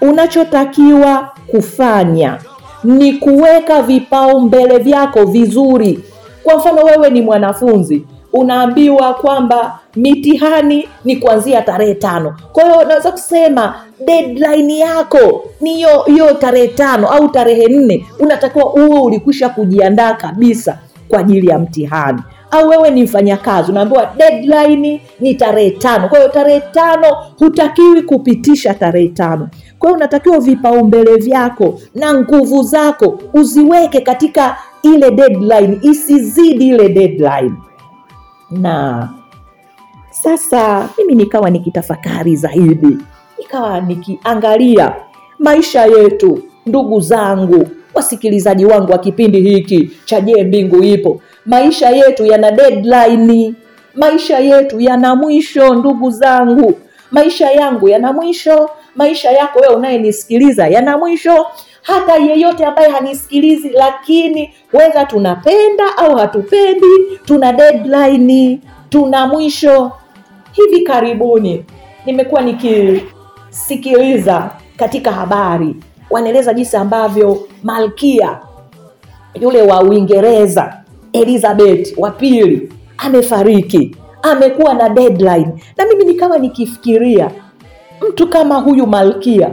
unachotakiwa 0.00 1.30
kufanya 1.46 2.38
ni 2.84 3.12
kuweka 3.12 3.82
vipaumbele 3.82 4.78
vyako 4.78 5.24
vizuri. 5.24 6.00
Kwa 6.50 6.58
mfano 6.58 6.82
wewe 6.82 7.10
ni 7.10 7.22
mwanafunzi 7.22 8.04
unaambiwa 8.32 9.14
kwamba 9.14 9.78
mitihani 9.96 10.88
ni 11.04 11.16
kuanzia 11.16 11.62
tarehe 11.62 11.94
tano. 11.94 12.34
Kwa 12.52 12.64
hiyo 12.64 12.78
unaweza 12.78 13.12
kusema 13.12 13.74
deadline 14.06 14.78
yako 14.78 15.44
ni 15.60 15.74
hiyo 15.74 16.02
hiyo 16.02 16.32
tarehe 16.34 16.68
tano 16.68 17.08
au 17.08 17.28
tarehe 17.28 17.68
nne, 17.68 18.06
unatakiwa 18.18 18.74
uwe 18.74 19.00
ulikwisha 19.00 19.48
kujiandaa 19.48 20.14
kabisa 20.14 20.78
kwa 21.08 21.18
ajili 21.18 21.46
ya 21.46 21.58
mtihani. 21.58 22.22
Au 22.50 22.68
wewe 22.68 22.90
ni 22.90 23.02
mfanyakazi 23.02 23.70
unaambiwa 23.72 24.12
deadline 24.16 25.00
ni 25.20 25.34
tarehe 25.34 25.70
tano. 25.70 26.08
Kwa 26.08 26.18
hiyo 26.18 26.30
tarehe 26.30 26.60
tano 26.60 27.06
hutakiwi 27.38 28.02
kupitisha 28.02 28.74
tarehe 28.74 29.08
tano. 29.08 29.48
Kwa 29.78 29.88
hiyo 29.88 29.96
unatakiwa 29.96 30.38
vipaumbele 30.40 31.16
vyako 31.16 31.80
na 31.94 32.14
nguvu 32.14 32.62
zako 32.62 33.18
uziweke 33.34 34.00
katika 34.00 34.56
ile 34.82 35.10
deadline, 35.10 35.78
isizidi 35.82 36.68
ile 36.68 36.88
deadline. 36.88 37.52
Na 38.50 39.08
sasa 40.10 40.88
mimi 40.98 41.14
nikawa 41.14 41.50
nikitafakari 41.50 42.36
zaidi, 42.36 42.98
nikawa 43.38 43.80
nikiangalia 43.80 44.94
maisha 45.38 45.84
yetu, 45.86 46.42
ndugu 46.66 47.00
zangu, 47.00 47.68
wasikilizaji 47.94 48.66
wangu 48.66 48.92
wa 48.92 48.98
kipindi 48.98 49.40
hiki 49.40 49.90
cha 50.04 50.20
Je, 50.20 50.44
mbingu 50.44 50.82
ipo, 50.84 51.20
maisha 51.46 51.90
yetu 51.90 52.26
yana 52.26 52.50
deadline. 52.50 53.54
Maisha 53.94 54.38
yetu 54.38 54.80
yana 54.80 55.16
mwisho, 55.16 55.74
ndugu 55.74 56.10
zangu. 56.10 56.74
Maisha 57.10 57.50
yangu 57.50 57.88
yana 57.88 58.12
mwisho, 58.12 58.70
maisha 58.96 59.30
yako 59.30 59.58
wewe 59.58 59.74
unayenisikiliza 59.74 60.66
yana 60.68 60.98
mwisho, 60.98 61.46
hata 61.90 62.16
yeyote 62.16 62.64
ambaye 62.64 62.90
hanisikilizi, 62.90 63.68
lakini 63.68 64.54
weza 64.72 65.04
tunapenda 65.04 65.96
au 65.96 66.16
hatupendi, 66.16 66.86
tuna 67.24 67.52
deadline, 67.52 68.60
tuna 68.88 69.26
mwisho. 69.26 69.92
Hivi 70.52 70.80
karibuni 70.80 71.64
nimekuwa 72.06 72.40
nikisikiliza 72.42 74.50
katika 74.76 75.12
habari, 75.12 75.76
wanaeleza 76.10 76.54
jinsi 76.54 76.76
ambavyo 76.76 77.48
malkia 77.62 78.38
yule 79.40 79.62
wa 79.62 79.82
Uingereza 79.82 80.76
Elizabeth 81.12 81.94
wa 81.98 82.10
pili 82.10 82.72
amefariki, 82.98 83.96
amekuwa 84.22 84.74
na 84.74 84.88
deadline, 84.88 85.48
na 85.76 85.86
mimi 85.86 86.04
nikawa 86.04 86.38
nikifikiria 86.38 87.30
mtu 88.08 88.28
kama 88.28 88.54
huyu 88.54 88.86
malkia 88.86 89.50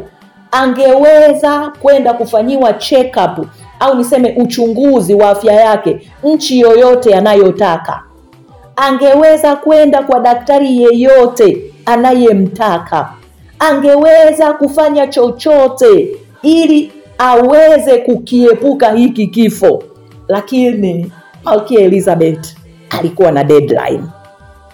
angeweza 0.52 1.72
kwenda 1.82 2.14
kufanyiwa 2.14 2.74
check 2.74 3.18
up 3.18 3.46
au 3.80 3.96
niseme 3.96 4.36
uchunguzi 4.38 5.14
wa 5.14 5.30
afya 5.30 5.54
yake 5.54 6.10
nchi 6.24 6.60
yoyote 6.60 7.16
anayotaka, 7.16 8.04
angeweza 8.76 9.56
kwenda 9.56 10.02
kwa 10.04 10.20
daktari 10.20 10.82
yeyote 10.82 11.58
anayemtaka, 11.86 13.10
angeweza 13.60 14.54
kufanya 14.54 15.08
chochote 15.08 16.08
ili 16.42 16.92
aweze 17.18 17.98
kukiepuka 17.98 18.92
hiki 18.92 19.28
kifo, 19.28 19.84
lakini 20.28 21.12
malkia 21.44 21.80
Elizabeth 21.80 22.56
alikuwa 22.90 23.32
na 23.32 23.44
deadline, 23.44 24.04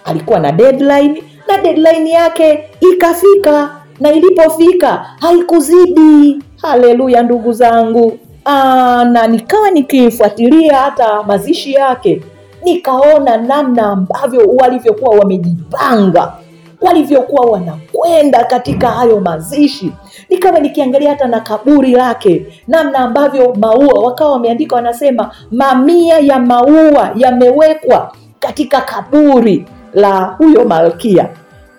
alikuwa 0.04 0.40
na 0.40 0.52
deadline 0.52 1.22
na 1.48 1.58
deadline 1.58 2.10
yake 2.10 2.68
ikafika, 2.92 3.76
na 4.00 4.12
ilipofika 4.12 5.06
haikuzidi. 5.20 6.42
Haleluya, 6.62 7.22
ndugu 7.22 7.52
zangu. 7.52 8.18
Aa, 8.46 9.04
na 9.04 9.26
nikawa 9.26 9.70
nikifuatilia 9.70 10.76
hata 10.78 11.22
mazishi 11.22 11.72
yake, 11.72 12.22
nikaona 12.64 13.36
namna 13.36 13.86
ambavyo 13.86 14.46
walivyokuwa 14.58 15.16
wamejipanga, 15.16 16.32
walivyokuwa 16.80 17.46
wanakwenda 17.46 18.44
katika 18.44 18.88
hayo 18.88 19.20
mazishi. 19.20 19.92
Nikawa 20.30 20.60
nikiangalia 20.60 21.10
hata 21.10 21.26
na 21.26 21.40
kaburi 21.40 21.92
lake, 21.92 22.46
namna 22.68 22.98
ambavyo 22.98 23.54
maua 23.54 24.00
wakawa 24.04 24.32
wameandika, 24.32 24.76
wanasema 24.76 25.30
mamia 25.50 26.18
ya 26.18 26.38
maua 26.38 27.10
yamewekwa 27.16 28.12
katika 28.40 28.80
kaburi 28.80 29.66
la 29.94 30.20
huyo 30.38 30.64
malkia, 30.64 31.28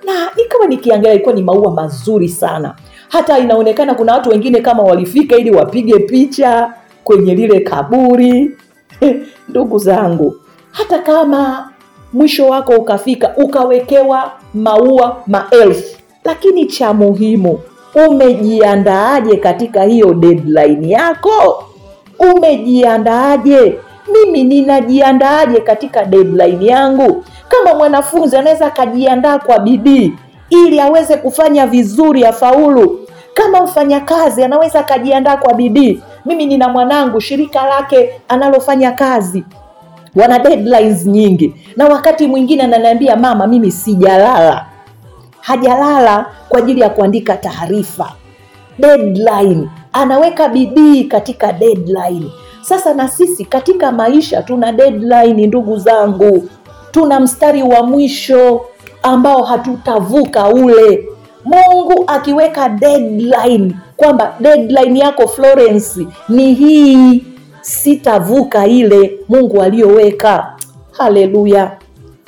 na 0.05 0.29
nikawa 0.37 0.67
nikiangalia, 0.67 1.13
ilikuwa 1.13 1.35
ni 1.35 1.41
maua 1.43 1.71
mazuri 1.71 2.29
sana. 2.29 2.75
Hata 3.09 3.39
inaonekana 3.39 3.95
kuna 3.95 4.13
watu 4.13 4.29
wengine 4.29 4.61
kama 4.61 4.83
walifika 4.83 5.35
ili 5.35 5.51
wapige 5.51 5.99
picha 5.99 6.73
kwenye 7.03 7.35
lile 7.35 7.59
kaburi. 7.59 8.57
Ndugu 9.49 9.77
zangu, 9.79 10.35
hata 10.71 10.99
kama 10.99 11.69
mwisho 12.13 12.45
wako 12.47 12.73
ukafika 12.73 13.33
ukawekewa 13.37 14.31
maua 14.53 15.23
maelfu, 15.27 15.97
lakini 16.23 16.65
cha 16.65 16.93
muhimu, 16.93 17.59
umejiandaaje 18.09 19.37
katika 19.37 19.83
hiyo 19.83 20.13
deadline 20.13 20.89
yako? 20.89 21.63
Umejiandaaje? 22.19 23.79
Mimi 24.13 24.43
ninajiandaaje 24.43 25.59
katika 25.61 26.05
deadline 26.05 26.65
yangu? 26.65 27.25
Kama 27.47 27.73
mwanafunzi 27.77 28.37
anaweza 28.37 28.65
akajiandaa 28.65 29.39
kwa 29.39 29.59
bidii 29.59 30.13
ili 30.49 30.79
aweze 30.79 31.17
kufanya 31.17 31.67
vizuri, 31.67 32.25
afaulu. 32.25 32.99
Kama 33.33 33.61
mfanyakazi 33.63 34.43
anaweza 34.43 34.79
akajiandaa 34.79 35.37
kwa 35.37 35.53
bidii. 35.53 36.01
Mimi 36.25 36.45
nina 36.45 36.69
mwanangu, 36.69 37.21
shirika 37.21 37.65
lake 37.65 38.21
analofanya 38.27 38.91
kazi 38.91 39.43
wana 40.15 40.39
deadlines 40.39 41.05
nyingi, 41.05 41.53
na 41.75 41.85
wakati 41.87 42.27
mwingine 42.27 42.63
ananiambia 42.63 43.15
mama, 43.15 43.47
mimi 43.47 43.71
sijalala. 43.71 44.65
Hajalala 45.39 46.25
kwa 46.49 46.59
ajili 46.59 46.81
ya 46.81 46.89
kuandika 46.89 47.37
taarifa, 47.37 48.11
deadline, 48.79 49.69
anaweka 49.93 50.47
bidii 50.49 51.03
katika 51.03 51.53
deadline. 51.53 52.31
Sasa 52.67 52.93
na 52.93 53.07
sisi 53.07 53.45
katika 53.45 53.91
maisha 53.91 54.41
tuna 54.43 54.71
deadline, 54.71 55.47
ndugu 55.47 55.77
zangu, 55.77 56.49
tuna 56.91 57.19
mstari 57.19 57.63
wa 57.63 57.83
mwisho 57.83 58.61
ambao 59.03 59.43
hatutavuka 59.43 60.49
ule. 60.49 61.05
Mungu 61.43 62.03
akiweka 62.07 62.69
deadline 62.69 63.75
kwamba 63.97 64.35
deadline 64.39 64.99
yako 64.99 65.27
Florence 65.27 66.07
ni 66.29 66.53
hii, 66.53 67.23
sitavuka 67.61 68.67
ile 68.67 69.19
Mungu 69.29 69.61
aliyoweka. 69.61 70.53
Haleluya! 70.91 71.71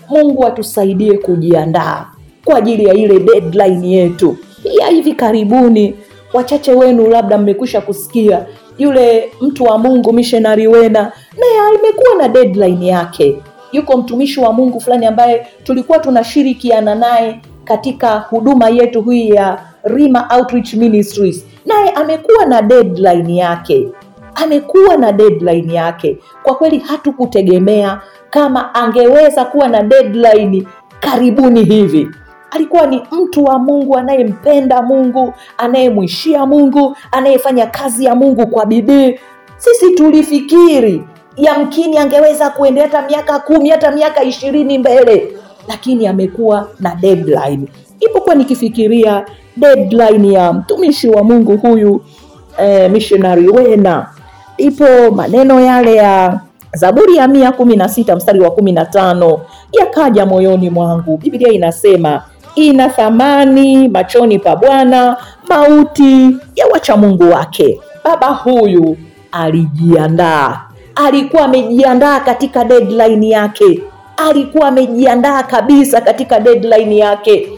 Mungu 0.09 0.45
atusaidie 0.45 1.17
kujiandaa 1.17 2.05
kwa 2.45 2.57
ajili 2.57 2.85
ya 2.85 2.93
ile 2.93 3.19
deadline 3.19 3.91
yetu. 3.91 4.37
Pia 4.63 4.87
hivi 4.87 5.13
karibuni, 5.13 5.95
wachache 6.33 6.73
wenu 6.73 7.07
labda 7.07 7.37
mmekwisha 7.37 7.81
kusikia 7.81 8.45
yule 8.77 9.31
mtu 9.41 9.63
wa 9.63 9.77
Mungu 9.77 10.13
missionary 10.13 10.67
Wena, 10.67 11.11
naye 11.39 11.59
amekuwa 11.69 12.15
na 12.17 12.27
deadline 12.29 12.87
yake. 12.87 13.41
Yuko 13.71 13.97
mtumishi 13.97 14.39
wa 14.39 14.53
Mungu 14.53 14.79
fulani 14.81 15.05
ambaye 15.05 15.47
tulikuwa 15.63 15.99
tunashirikiana 15.99 16.95
naye 16.95 17.41
katika 17.63 18.19
huduma 18.19 18.69
yetu 18.69 19.01
hii 19.01 19.29
ya 19.29 19.59
Rima 19.83 20.29
Outreach 20.37 20.73
Ministries, 20.73 21.45
naye 21.65 21.89
amekuwa 21.89 22.45
na 22.45 22.61
deadline 22.61 23.35
yake, 23.37 23.87
amekuwa 24.35 24.97
na 24.97 25.11
deadline 25.11 25.73
yake. 25.73 26.17
Kwa 26.43 26.55
kweli 26.55 26.79
hatukutegemea 26.79 28.01
kama 28.29 28.75
angeweza 28.75 29.45
kuwa 29.45 29.67
na 29.67 29.83
deadline 29.83 30.67
karibuni 30.99 31.63
hivi. 31.63 32.07
Alikuwa 32.51 32.87
ni 32.87 33.01
mtu 33.11 33.43
wa 33.43 33.59
Mungu 33.59 33.97
anayempenda 33.97 34.81
Mungu, 34.81 35.33
anayemwishia 35.57 36.45
Mungu, 36.45 36.95
anayefanya 37.11 37.65
kazi 37.67 38.05
ya 38.05 38.15
Mungu 38.15 38.47
kwa 38.47 38.65
bidii. 38.65 39.19
Sisi 39.57 39.89
tulifikiri 39.95 41.03
yamkini 41.37 41.97
angeweza 41.97 42.49
kuendelea 42.49 42.89
hata 42.89 43.07
miaka 43.07 43.39
kumi 43.39 43.69
hata 43.69 43.91
miaka 43.91 44.23
ishirini 44.23 44.77
mbele, 44.77 45.33
lakini 45.67 46.07
amekuwa 46.07 46.69
na 46.79 46.95
deadline. 46.95 47.67
Ipokuwa 47.99 48.35
nikifikiria 48.35 49.25
deadline 49.57 50.33
ya 50.33 50.53
mtumishi 50.53 51.09
wa 51.09 51.23
Mungu 51.23 51.57
huyu 51.57 52.01
eh, 52.59 52.91
missionary 52.91 53.47
Wena, 53.49 54.07
ipo 54.57 55.11
maneno 55.11 55.59
yale 55.59 55.95
ya 55.95 56.39
Zaburi 56.73 57.15
ya 57.15 57.27
mia 57.27 57.51
kumi 57.51 57.75
na 57.75 57.89
sita 57.89 58.15
mstari 58.15 58.39
wa 58.39 58.51
kumi 58.51 58.71
na 58.71 58.85
tano 58.85 59.39
yakaja 59.79 60.25
moyoni 60.25 60.69
mwangu. 60.69 61.17
Biblia 61.17 61.51
inasema 61.51 62.23
ina 62.57 62.89
thamani 62.89 63.87
machoni 63.89 64.39
pa 64.39 64.55
Bwana 64.55 65.17
mauti 65.49 66.37
ya 66.55 66.67
wacha 66.67 66.97
Mungu 66.97 67.29
wake. 67.31 67.79
Baba 68.03 68.27
huyu 68.27 68.97
alijiandaa, 69.31 70.61
alikuwa 70.95 71.45
amejiandaa 71.45 72.19
katika 72.19 72.63
deadline 72.63 73.29
yake, 73.29 73.81
alikuwa 74.17 74.67
amejiandaa 74.67 75.43
kabisa 75.43 76.01
katika 76.01 76.39
deadline 76.39 76.97
yake. 76.97 77.49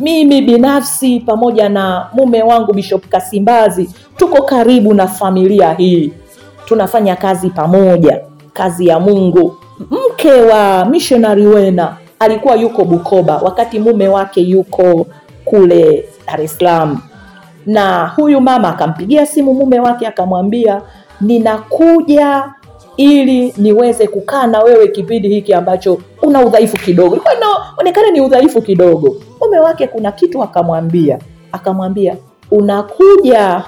Mimi 0.00 0.42
binafsi 0.42 1.20
pamoja 1.20 1.68
na 1.68 2.06
mume 2.12 2.42
wangu 2.42 2.72
Bishop 2.72 3.06
Kasimbazi 3.08 3.90
tuko 4.16 4.42
karibu 4.42 4.94
na 4.94 5.06
familia 5.06 5.72
hii, 5.72 6.12
tunafanya 6.64 7.16
kazi 7.16 7.50
pamoja, 7.50 8.20
kazi 8.52 8.86
ya 8.86 9.00
Mungu. 9.00 9.56
Mke 9.90 10.32
wa 10.32 10.84
missionary 10.84 11.46
Wena 11.46 11.96
alikuwa 12.20 12.56
yuko 12.56 12.84
Bukoba 12.84 13.36
wakati 13.38 13.78
mume 13.78 14.08
wake 14.08 14.40
yuko 14.40 15.06
kule 15.44 16.04
Dar 16.26 16.40
es 16.40 16.56
Salaam, 16.58 16.98
na 17.66 18.06
huyu 18.16 18.40
mama 18.40 18.68
akampigia 18.68 19.26
simu 19.26 19.54
mume 19.54 19.80
wake 19.80 20.06
akamwambia, 20.06 20.82
ninakuja 21.20 22.44
ili 22.96 23.54
niweze 23.56 24.06
kukaa 24.06 24.46
na 24.46 24.62
wewe 24.62 24.88
kipindi 24.88 25.28
hiki 25.28 25.54
ambacho 25.54 25.98
una 26.22 26.44
udhaifu 26.46 26.76
kidogo. 26.76 27.10
Ilikuwa 27.14 27.34
inaonekana 27.34 28.10
ni 28.10 28.20
udhaifu 28.20 28.62
kidogo. 28.62 29.16
Mume 29.40 29.58
wake 29.58 29.86
kuna 29.86 30.12
kitu 30.12 30.42
akamwambia, 30.42 31.18
akamwambia 31.52 32.16
unakuja 32.50 33.62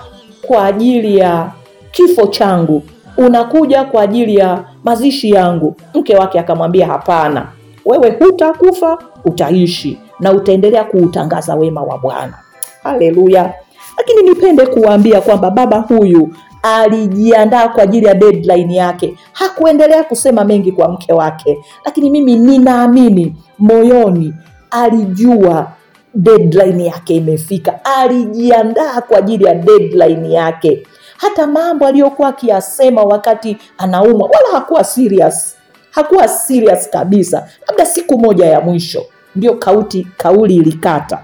kwa 0.47 0.67
ajili 0.67 1.19
ya 1.19 1.51
kifo 1.91 2.27
changu, 2.27 2.83
unakuja 3.17 3.85
kwa 3.85 4.03
ajili 4.03 4.37
ya 4.37 4.65
mazishi 4.85 5.31
yangu. 5.31 5.77
Mke 5.95 6.17
wake 6.17 6.41
akamwambia 6.41 6.87
hapana, 6.87 7.47
wewe 7.85 8.11
hutakufa, 8.11 8.99
utaishi 9.25 9.99
na 10.21 10.33
utaendelea 10.33 10.85
kuutangaza 10.85 11.55
wema 11.55 11.83
wa 11.83 11.99
Bwana. 11.99 12.35
Haleluya! 12.83 13.55
Lakini 13.99 14.23
nipende 14.23 14.67
kuwaambia 14.67 15.21
kwamba 15.21 15.51
baba 15.51 15.79
huyu 15.79 16.29
alijiandaa 16.63 17.69
kwa 17.69 17.83
ajili 17.83 18.07
ya 18.07 18.15
deadline 18.15 18.75
yake. 18.75 19.15
Hakuendelea 19.33 20.05
kusema 20.05 20.45
mengi 20.45 20.73
kwa 20.73 20.89
mke 20.89 21.13
wake, 21.13 21.59
lakini 21.85 22.11
mimi 22.11 22.37
ninaamini 22.37 23.37
moyoni 23.59 24.35
alijua 24.71 25.73
deadline 26.15 26.85
yake 26.87 27.17
imefika, 27.17 27.85
alijiandaa 27.85 29.01
kwa 29.01 29.19
ajili 29.19 29.45
ya 29.45 29.55
deadline 29.55 30.33
yake. 30.33 30.87
Hata 31.17 31.47
mambo 31.47 31.87
aliyokuwa 31.87 32.29
akiyasema 32.29 33.03
wakati 33.03 33.57
anaumwa, 33.79 34.29
wala 34.35 34.49
hakuwa 34.59 34.85
serious, 34.85 35.57
hakuwa 35.93 36.29
serious 36.29 36.91
kabisa. 36.91 37.49
Labda 37.69 37.87
siku 37.87 38.19
moja 38.19 38.47
ya 38.47 38.61
mwisho 38.61 39.03
ndio 39.37 39.55
kauti 39.55 40.07
kauli 40.17 40.55
ilikata, 40.57 41.19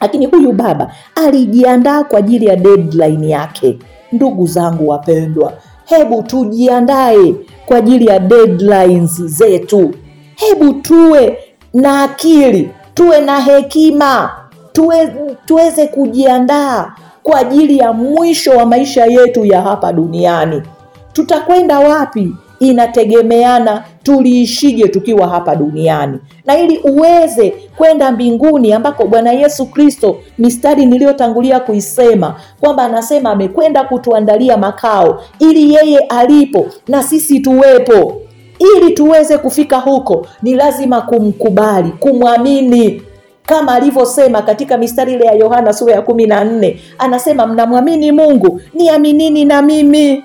lakini 0.00 0.26
huyu 0.26 0.52
baba 0.52 0.92
alijiandaa 1.14 2.04
kwa 2.04 2.18
ajili 2.18 2.46
ya 2.46 2.56
deadline 2.56 3.28
yake. 3.28 3.78
Ndugu 4.12 4.46
zangu 4.46 4.88
wapendwa, 4.88 5.52
hebu 5.84 6.22
tujiandae 6.22 7.34
kwa 7.66 7.76
ajili 7.76 8.06
ya 8.06 8.18
deadlines 8.18 9.22
zetu. 9.22 9.94
Hebu 10.34 10.72
tuwe 10.74 11.38
na 11.74 12.02
akili, 12.02 12.70
tuwe 12.94 13.20
na 13.20 13.40
hekima, 13.40 14.30
tuwe, 14.72 15.06
tuweze 15.46 15.86
kujiandaa 15.86 16.92
kwa 17.22 17.38
ajili 17.38 17.78
ya 17.78 17.92
mwisho 17.92 18.50
wa 18.50 18.66
maisha 18.66 19.04
yetu 19.06 19.44
ya 19.44 19.62
hapa 19.62 19.92
duniani. 19.92 20.62
Tutakwenda 21.12 21.78
wapi 21.80 22.32
inategemeana 22.60 23.84
tuliishije 24.02 24.88
tukiwa 24.88 25.28
hapa 25.28 25.56
duniani, 25.56 26.18
na 26.46 26.58
ili 26.58 26.78
uweze 26.78 27.54
kwenda 27.76 28.12
mbinguni 28.12 28.72
ambako 28.72 29.06
Bwana 29.06 29.32
Yesu 29.32 29.66
Kristo, 29.66 30.16
mistari 30.38 30.86
niliyotangulia 30.86 31.60
kuisema 31.60 32.34
kwamba 32.60 32.82
anasema 32.82 33.30
amekwenda 33.30 33.84
kutuandalia 33.84 34.56
makao, 34.56 35.22
ili 35.38 35.74
yeye 35.74 35.98
alipo 35.98 36.66
na 36.88 37.02
sisi 37.02 37.40
tuwepo. 37.40 38.20
Ili 38.76 38.90
tuweze 38.94 39.38
kufika 39.38 39.76
huko, 39.78 40.26
ni 40.42 40.54
lazima 40.54 41.00
kumkubali, 41.00 41.88
kumwamini. 41.90 43.02
Kama 43.46 43.72
alivyosema 43.74 44.42
katika 44.42 44.78
mistari 44.78 45.12
ile 45.14 45.24
ya 45.26 45.32
Yohana 45.32 45.72
sura 45.72 45.94
ya 45.94 46.02
kumi 46.02 46.26
na 46.26 46.44
nne 46.44 46.80
anasema 46.98 47.46
mnamwamini 47.46 48.12
Mungu, 48.12 48.60
niaminini 48.74 49.44
na 49.44 49.62
mimi 49.62 50.24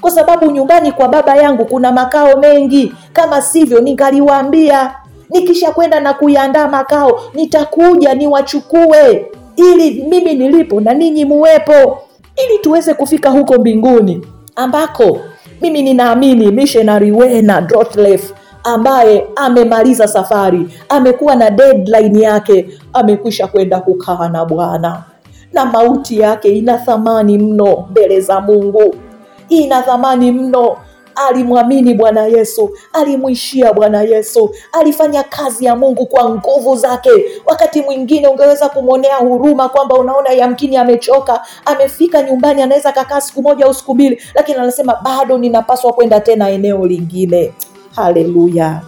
kwa 0.00 0.10
sababu 0.10 0.50
nyumbani 0.50 0.92
kwa 0.92 1.08
baba 1.08 1.36
yangu 1.36 1.64
kuna 1.64 1.92
makao 1.92 2.36
mengi, 2.40 2.94
kama 3.12 3.42
sivyo 3.42 3.80
ningaliwaambia. 3.80 4.94
Nikisha 5.30 5.70
kwenda 5.70 6.00
na 6.00 6.14
kuyaandaa 6.14 6.68
makao, 6.68 7.20
nitakuja 7.34 8.14
niwachukue, 8.14 9.26
ili 9.56 10.02
mimi 10.04 10.34
nilipo 10.34 10.80
na 10.80 10.94
ninyi 10.94 11.24
muwepo, 11.24 11.98
ili 12.36 12.58
tuweze 12.62 12.94
kufika 12.94 13.30
huko 13.30 13.54
mbinguni 13.54 14.26
ambako 14.56 15.18
mimi 15.60 15.82
ninaamini 15.82 16.50
missionary 16.52 17.12
Wena 17.12 17.60
Dorothea 17.60 18.18
ambaye 18.64 19.26
amemaliza 19.36 20.08
safari, 20.08 20.66
amekuwa 20.88 21.34
na 21.36 21.50
deadline 21.50 22.20
yake, 22.22 22.68
amekwisha 22.92 23.46
kwenda 23.46 23.80
kukaa 23.80 24.28
na 24.28 24.44
Bwana, 24.44 25.02
na 25.52 25.64
mauti 25.66 26.20
yake 26.20 26.48
ina 26.58 26.78
thamani 26.78 27.38
mno 27.38 27.86
mbele 27.90 28.20
za 28.20 28.40
Mungu 28.40 28.94
ina 29.48 29.82
thamani 29.82 30.32
mno. 30.32 30.76
Alimwamini 31.28 31.94
Bwana 31.94 32.26
Yesu, 32.26 32.70
alimwishia 32.92 33.72
Bwana 33.72 34.02
Yesu, 34.02 34.50
alifanya 34.72 35.22
kazi 35.22 35.64
ya 35.64 35.76
Mungu 35.76 36.06
kwa 36.06 36.30
nguvu 36.30 36.76
zake. 36.76 37.10
Wakati 37.46 37.82
mwingine 37.82 38.28
ungeweza 38.28 38.68
kumwonea 38.68 39.16
huruma 39.16 39.68
kwamba 39.68 39.94
unaona 39.94 40.30
yamkini 40.30 40.76
amechoka, 40.76 41.46
amefika 41.64 42.22
nyumbani, 42.22 42.62
anaweza 42.62 42.92
kakaa 42.92 43.20
siku 43.20 43.42
moja 43.42 43.64
au 43.66 43.74
siku 43.74 43.94
mbili, 43.94 44.22
lakini 44.34 44.58
anasema 44.58 44.94
bado 45.04 45.38
ninapaswa 45.38 45.92
kwenda 45.92 46.20
tena 46.20 46.50
eneo 46.50 46.86
lingine. 46.86 47.52
Haleluya! 47.96 48.80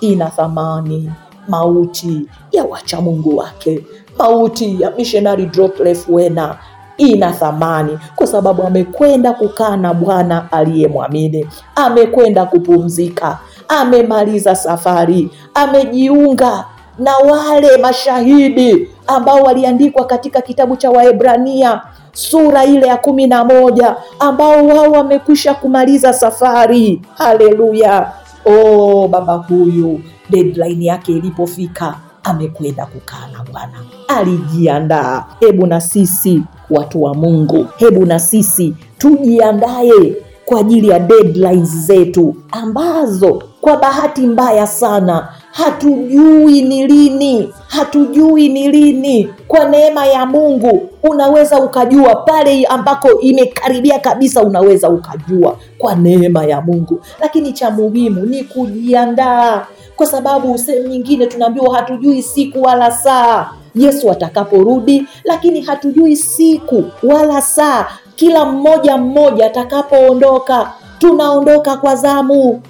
Ina 0.00 0.26
thamani 0.30 1.10
mauti 1.48 2.26
ya 2.52 2.64
wacha 2.64 3.00
Mungu 3.00 3.36
wake, 3.36 3.84
mauti 4.18 4.82
ya 4.82 4.90
missionary 4.90 5.46
Dorothea 5.46 5.96
Wena 6.08 6.58
ina 6.96 7.32
thamani 7.32 7.98
kwa 8.16 8.26
sababu 8.26 8.62
amekwenda 8.62 9.32
kukaa 9.32 9.76
na 9.76 9.94
Bwana 9.94 10.52
aliyemwamini, 10.52 11.46
amekwenda 11.76 12.44
kupumzika, 12.46 13.38
amemaliza 13.68 14.56
safari, 14.56 15.30
amejiunga 15.54 16.64
na 16.98 17.16
wale 17.16 17.76
mashahidi 17.76 18.88
ambao 19.06 19.38
waliandikwa 19.40 20.06
katika 20.06 20.40
kitabu 20.40 20.76
cha 20.76 20.90
Waebrania 20.90 21.80
sura 22.12 22.64
ile 22.64 22.86
ya 22.86 22.96
kumi 22.96 23.26
na 23.26 23.44
moja 23.44 23.96
ambao 24.18 24.66
wao 24.66 24.90
wamekwisha 24.90 25.54
kumaliza 25.54 26.12
safari. 26.12 27.02
Haleluya! 27.18 28.12
Oh, 28.46 29.08
baba 29.08 29.34
huyu 29.34 30.00
deadline 30.30 30.84
yake 30.84 31.12
ilipofika 31.12 31.94
amekwenda 32.24 32.86
kukaa 32.86 33.26
na 33.32 33.44
Bwana, 33.52 33.72
alijiandaa. 34.08 35.24
Hebu 35.40 35.66
na 35.66 35.80
sisi 35.80 36.42
watu 36.70 37.02
wa 37.02 37.14
Mungu, 37.14 37.66
hebu 37.76 38.06
na 38.06 38.18
sisi 38.20 38.74
tujiandae 38.98 40.16
kwa 40.44 40.60
ajili 40.60 40.88
ya 40.88 40.98
deadlines 40.98 41.68
zetu 41.86 42.34
ambazo 42.52 43.42
kwa 43.60 43.76
bahati 43.76 44.20
mbaya 44.26 44.66
sana 44.66 45.28
hatujui 45.52 46.62
ni 46.62 46.86
lini, 46.86 47.52
hatujui 47.68 48.48
ni 48.48 48.68
lini. 48.68 49.30
Kwa 49.48 49.64
neema 49.68 50.06
ya 50.06 50.26
Mungu 50.26 50.88
unaweza 51.02 51.60
ukajua 51.62 52.16
pale 52.16 52.64
ambako 52.64 53.20
imekaribia 53.20 53.98
kabisa, 53.98 54.42
unaweza 54.42 54.88
ukajua. 54.90 55.56
Kwa 55.78 55.94
neema 55.94 56.44
ya 56.44 56.60
Mungu, 56.60 57.00
lakini 57.20 57.52
cha 57.52 57.70
muhimu 57.70 58.26
ni 58.26 58.44
kujiandaa, 58.44 59.66
kwa 59.96 60.06
sababu 60.06 60.58
sehemu 60.58 60.88
nyingine 60.88 61.26
tunaambiwa 61.26 61.76
hatujui 61.76 62.22
siku 62.22 62.62
wala 62.62 62.90
saa 62.90 63.50
Yesu 63.74 64.10
atakaporudi, 64.10 65.06
lakini 65.24 65.60
hatujui 65.60 66.16
siku 66.16 66.84
wala 67.02 67.42
saa. 67.42 67.86
Kila 68.16 68.44
mmoja 68.44 68.96
mmoja 68.96 69.46
atakapoondoka, 69.46 70.72
tunaondoka 70.98 71.76
kwa 71.76 71.96
zamu. 71.96 72.62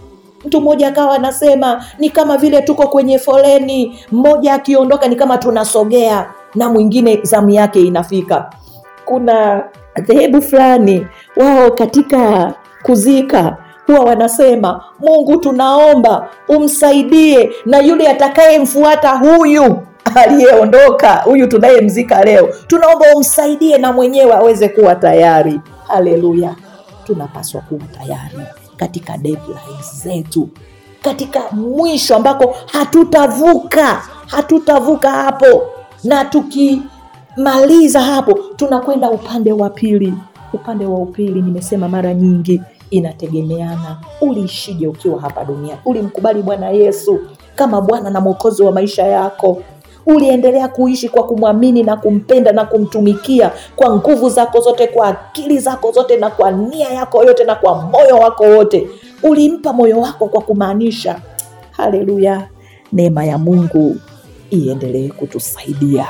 Mtu 0.44 0.60
mmoja 0.60 0.88
akawa 0.88 1.14
anasema 1.14 1.84
ni 1.98 2.10
kama 2.10 2.36
vile 2.36 2.62
tuko 2.62 2.86
kwenye 2.88 3.18
foleni, 3.18 3.98
mmoja 4.12 4.54
akiondoka 4.54 5.08
ni 5.08 5.16
kama 5.16 5.38
tunasogea 5.38 6.30
na 6.54 6.68
mwingine 6.68 7.18
zamu 7.22 7.50
yake 7.50 7.80
inafika. 7.80 8.50
Kuna 9.04 9.64
dhehebu 10.02 10.42
fulani 10.42 11.06
wao 11.36 11.70
katika 11.70 12.52
kuzika 12.82 13.56
huwa 13.86 14.00
wanasema, 14.00 14.84
Mungu 15.00 15.36
tunaomba 15.36 16.28
umsaidie 16.48 17.50
na 17.66 17.78
yule 17.78 18.08
atakayemfuata 18.08 19.10
huyu 19.16 19.76
aliyeondoka, 20.14 21.14
huyu 21.16 21.46
tunayemzika 21.46 22.24
leo, 22.24 22.48
tunaomba 22.66 23.06
umsaidie 23.16 23.78
na 23.78 23.92
mwenyewe 23.92 24.32
aweze 24.34 24.68
kuwa 24.68 24.94
tayari. 24.94 25.60
Haleluya! 25.88 26.54
Tunapaswa 27.06 27.60
kuwa 27.60 27.80
tayari 27.80 28.38
katika 28.76 29.16
deadlines 29.18 30.02
zetu, 30.04 30.48
katika 31.02 31.40
mwisho 31.52 32.16
ambako 32.16 32.54
hatutavuka, 32.72 34.02
hatutavuka 34.26 35.10
hapo, 35.10 35.62
na 36.04 36.24
tukimaliza 36.24 38.00
hapo 38.00 38.38
tunakwenda 38.56 39.10
upande 39.10 39.52
wa 39.52 39.70
pili. 39.70 40.14
Upande 40.52 40.86
wa 40.86 40.98
upili, 40.98 41.42
nimesema 41.42 41.88
mara 41.88 42.14
nyingi, 42.14 42.62
inategemeana 42.96 43.98
uliishije 44.20 44.86
ukiwa 44.88 45.20
hapa 45.20 45.44
duniani. 45.44 45.80
Ulimkubali 45.84 46.42
Bwana 46.42 46.70
Yesu 46.70 47.20
kama 47.54 47.80
Bwana 47.80 48.10
na 48.10 48.20
Mwokozi 48.20 48.62
wa 48.62 48.72
maisha 48.72 49.06
yako? 49.06 49.62
Uliendelea 50.06 50.68
kuishi 50.68 51.08
kwa 51.08 51.22
kumwamini 51.26 51.82
na 51.82 51.96
kumpenda 51.96 52.52
na 52.52 52.64
kumtumikia 52.64 53.50
kwa 53.76 53.96
nguvu 53.96 54.28
zako 54.28 54.60
zote, 54.60 54.86
kwa 54.86 55.08
akili 55.08 55.58
zako 55.58 55.92
zote, 55.92 56.16
na 56.16 56.30
kwa 56.30 56.50
nia 56.50 56.88
yako 56.88 57.24
yote, 57.24 57.44
na 57.44 57.54
kwa 57.54 57.82
moyo 57.82 58.16
wako 58.16 58.44
wote. 58.44 58.88
Ulimpa 59.22 59.72
moyo 59.72 60.00
wako 60.00 60.26
kwa 60.26 60.40
kumaanisha. 60.42 61.20
Haleluya! 61.70 62.48
Neema 62.92 63.24
ya 63.24 63.38
Mungu 63.38 63.96
iendelee 64.50 65.08
kutusaidia. 65.08 66.06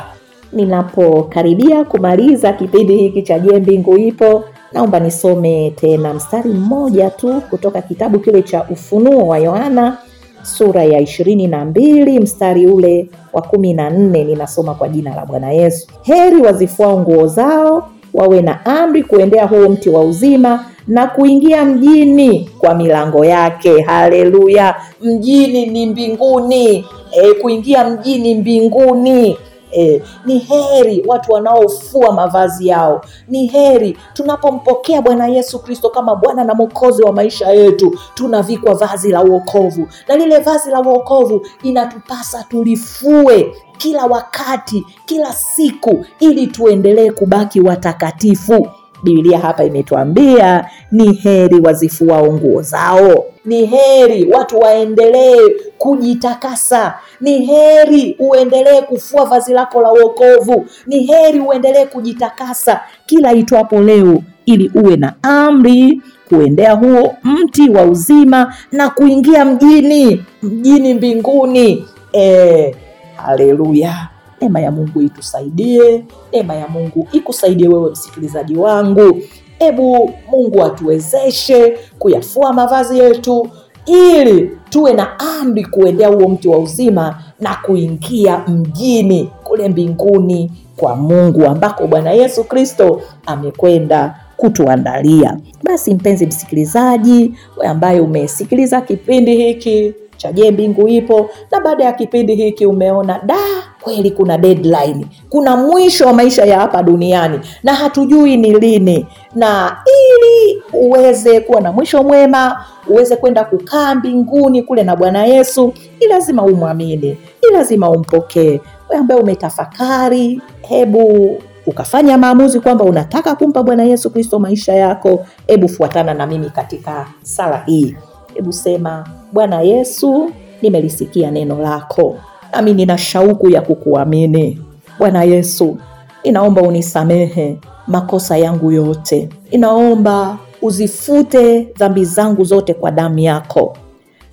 Ninapokaribia 0.53 1.85
kumaliza 1.85 2.53
kipindi 2.53 2.97
hiki 2.97 3.23
cha 3.23 3.38
Je, 3.38 3.59
Mbingu 3.61 3.97
Ipo, 3.99 4.44
naomba 4.75 5.01
nisome 5.01 5.71
tena 5.77 6.15
mstari 6.15 6.51
mmoja 6.51 7.11
tu 7.11 7.43
kutoka 7.51 7.83
kitabu 7.83 8.19
kile 8.19 8.43
cha 8.43 8.65
Ufunuo 8.71 9.27
wa 9.27 9.39
Yohana 9.39 9.99
sura 10.43 10.85
ya 10.85 11.01
ishirini 11.01 11.47
na 11.47 11.65
mbili 11.65 12.21
mstari 12.21 12.67
ule 12.67 13.09
wa 13.33 13.43
kumi 13.43 13.75
na 13.75 13.91
nne 13.91 14.25
ninasoma 14.25 14.75
kwa 14.75 14.89
jina 14.89 15.15
la 15.15 15.27
Bwana 15.27 15.51
Yesu. 15.53 15.89
Heri 16.03 16.37
wazifuao 16.37 17.01
nguo 17.01 17.27
zao 17.27 17.89
wawe 18.15 18.43
na 18.43 18.67
amri 18.67 19.03
kuendea 19.03 19.47
huo 19.47 19.69
mti 19.69 19.91
wa 19.91 20.01
uzima 20.01 20.65
na 20.89 21.07
kuingia 21.07 21.65
mjini 21.65 22.51
kwa 22.59 22.75
milango 22.75 23.25
yake. 23.25 23.81
Haleluya! 23.83 24.75
Mjini 25.03 25.67
ni 25.67 25.87
mbinguni. 25.87 26.85
E, 27.13 27.33
kuingia 27.43 27.85
mjini 27.91 28.35
mbinguni. 28.35 29.37
E, 29.77 30.03
ni 30.27 30.39
heri 30.39 31.05
watu 31.07 31.33
wanaofua 31.33 32.13
mavazi 32.13 32.69
yao. 32.69 33.05
Ni 33.29 33.47
heri 33.47 33.99
tunapompokea 34.13 35.03
Bwana 35.03 35.27
Yesu 35.27 35.59
Kristo 35.59 35.89
kama 35.91 36.17
Bwana 36.17 36.45
na 36.45 36.55
Mwokozi 36.55 37.03
wa 37.03 37.13
maisha 37.13 37.51
yetu, 37.51 37.99
tunavikwa 38.15 38.75
vazi 38.75 39.11
la 39.13 39.23
uokovu, 39.25 39.89
na 40.09 40.17
lile 40.17 40.39
vazi 40.39 40.71
la 40.71 40.81
uokovu 40.81 41.47
inatupasa 41.63 42.43
tulifue 42.49 43.55
kila 43.79 44.05
wakati, 44.07 44.87
kila 45.07 45.33
siku, 45.33 46.07
ili 46.21 46.47
tuendelee 46.47 47.11
kubaki 47.11 47.61
watakatifu. 47.61 48.69
Biblia 49.03 49.39
hapa 49.39 49.65
imetuambia 49.65 50.71
ni 50.93 51.13
heri 51.13 51.61
wazifuao 51.61 52.33
nguo 52.33 52.63
zao, 52.63 53.25
ni 53.44 53.66
heri 53.66 54.33
watu 54.33 54.59
waendelee 54.59 55.37
kujitakasa, 55.78 56.94
ni 57.20 57.46
heri 57.46 58.16
uendelee 58.18 58.83
kufua 58.83 59.24
vazi 59.24 59.52
lako 59.52 59.80
la 59.80 59.92
uokovu, 59.92 60.66
ni 60.87 61.02
heri 61.07 61.40
uendelee 61.40 61.87
kujitakasa 61.87 62.80
kila 63.07 63.33
itwapo 63.33 63.80
leo, 63.80 64.22
ili 64.46 64.70
uwe 64.74 64.96
na 64.96 65.12
amri 65.22 66.02
kuendea 66.28 66.72
huo 66.72 67.14
mti 67.22 67.70
wa 67.70 67.83
uzima 67.83 68.54
na 68.72 68.90
kuingia 68.90 69.44
mjini, 69.44 70.24
mjini 70.42 70.94
mbinguni. 70.94 71.85
E, 72.12 72.74
haleluya! 73.16 74.09
Neema 74.40 74.61
ya 74.61 74.70
Mungu 74.70 75.02
itusaidie, 75.02 76.04
neema 76.33 76.54
ya 76.54 76.68
Mungu 76.68 77.09
ikusaidie 77.12 77.68
wewe 77.68 77.90
msikilizaji 77.90 78.57
wangu. 78.57 79.22
Ebu 79.59 80.11
Mungu 80.31 80.64
atuwezeshe 80.64 81.79
kuyafua 81.99 82.53
mavazi 82.53 82.99
yetu 82.99 83.49
ili 83.87 84.51
tuwe 84.71 84.93
na 84.93 85.19
amri 85.19 85.64
kuendea 85.64 86.09
huo 86.09 86.29
mti 86.29 86.49
wa 86.49 86.59
uzima 86.59 87.23
na 87.40 87.55
kuingia 87.62 88.38
mjini 88.49 89.31
kule 89.45 89.69
mbinguni 89.69 90.53
kwa 90.77 90.97
Mungu 90.97 91.45
ambako 91.47 91.87
Bwana 91.87 92.11
Yesu 92.11 92.45
Kristo 92.45 93.03
amekwenda 93.27 94.14
kutuandalia. 94.37 95.37
Basi 95.62 95.95
mpenzi 95.95 96.27
msikilizaji, 96.27 97.35
wewe 97.57 97.69
ambaye 97.71 98.01
umesikiliza 98.01 98.81
kipindi 98.81 99.37
hiki 99.37 99.95
cha 100.25 100.33
Je, 100.33 100.51
Mbingu 100.51 100.89
Ipo, 100.89 101.31
na 101.51 101.61
baada 101.61 101.85
ya 101.85 101.93
kipindi 101.93 102.35
hiki 102.35 102.67
umeona 102.67 103.21
da, 103.27 103.37
kweli 103.81 104.11
kuna 104.11 104.39
deadline, 104.39 105.07
kuna 105.31 105.57
mwisho 105.57 106.07
wa 106.07 106.13
maisha 106.13 106.45
ya 106.45 106.61
hapa 106.61 106.83
duniani 106.83 107.41
na 107.63 107.75
hatujui 107.75 108.37
ni 108.37 108.53
lini, 108.59 109.07
na 109.35 109.77
ili 109.87 110.63
uweze 110.73 111.41
kuwa 111.41 111.61
na 111.61 111.73
mwisho 111.73 112.03
mwema, 112.03 112.65
uweze 112.89 113.17
kwenda 113.17 113.45
kukaa 113.45 113.95
mbinguni 113.95 114.63
kule 114.63 114.83
na 114.83 114.97
Bwana 114.97 115.25
Yesu, 115.25 115.73
ni 116.01 116.07
lazima 116.07 116.43
umwamini, 116.43 117.19
ni 117.43 117.53
lazima 117.53 117.91
umpokee. 117.91 118.61
Wewe 118.89 119.01
ambaye 119.01 119.21
umetafakari, 119.21 120.41
hebu 120.69 121.37
ukafanya 121.67 122.19
maamuzi 122.19 122.61
kwamba 122.61 122.85
unataka 122.85 123.35
kumpa 123.35 123.63
Bwana 123.63 123.85
Yesu 123.85 124.11
Kristo 124.11 124.39
maisha 124.39 124.73
yako, 124.75 125.27
hebu 125.47 125.69
fuatana 125.69 126.15
na 126.15 126.27
mimi 126.27 126.51
katika 126.51 127.07
sala 127.23 127.63
hii. 127.67 127.97
Hebu 128.35 128.53
sema: 128.53 129.07
Bwana 129.35 129.61
Yesu, 129.61 130.31
nimelisikia 130.62 131.31
neno 131.31 131.59
lako, 131.62 132.16
nami 132.53 132.75
nina 132.75 132.99
shauku 132.99 133.51
ya 133.51 133.61
kukuamini. 133.61 134.61
Bwana 134.99 135.23
Yesu, 135.25 135.79
ninaomba 136.25 136.62
unisamehe 136.62 137.59
makosa 137.87 138.37
yangu 138.37 138.73
yote, 138.73 139.29
ninaomba 139.53 140.38
uzifute 140.62 141.61
dhambi 141.79 142.05
zangu 142.05 142.44
zote 142.44 142.75
kwa 142.75 142.90
damu 142.90 143.18
yako, 143.18 143.77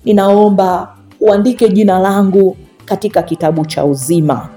ninaomba 0.04 0.94
uandike 1.20 1.68
jina 1.68 1.98
langu 1.98 2.56
katika 2.84 3.22
kitabu 3.22 3.66
cha 3.66 3.84
uzima. 3.84 4.48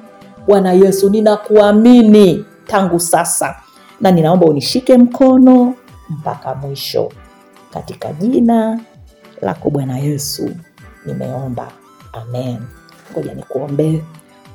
Bwana 0.47 0.73
Yesu, 0.73 1.09
ninakuamini 1.09 2.45
tangu 2.67 2.99
sasa, 2.99 3.55
na 4.01 4.11
ninaomba 4.11 4.45
unishike 4.45 4.97
mkono 4.97 5.73
mpaka 6.09 6.55
mwisho, 6.55 7.11
katika 7.73 8.13
jina 8.13 8.79
lako 9.41 9.69
Bwana 9.69 9.97
Yesu 9.99 10.49
nimeomba, 11.05 11.67
amen. 12.13 12.57
Ngoja 13.11 13.33
nikuombee. 13.33 14.01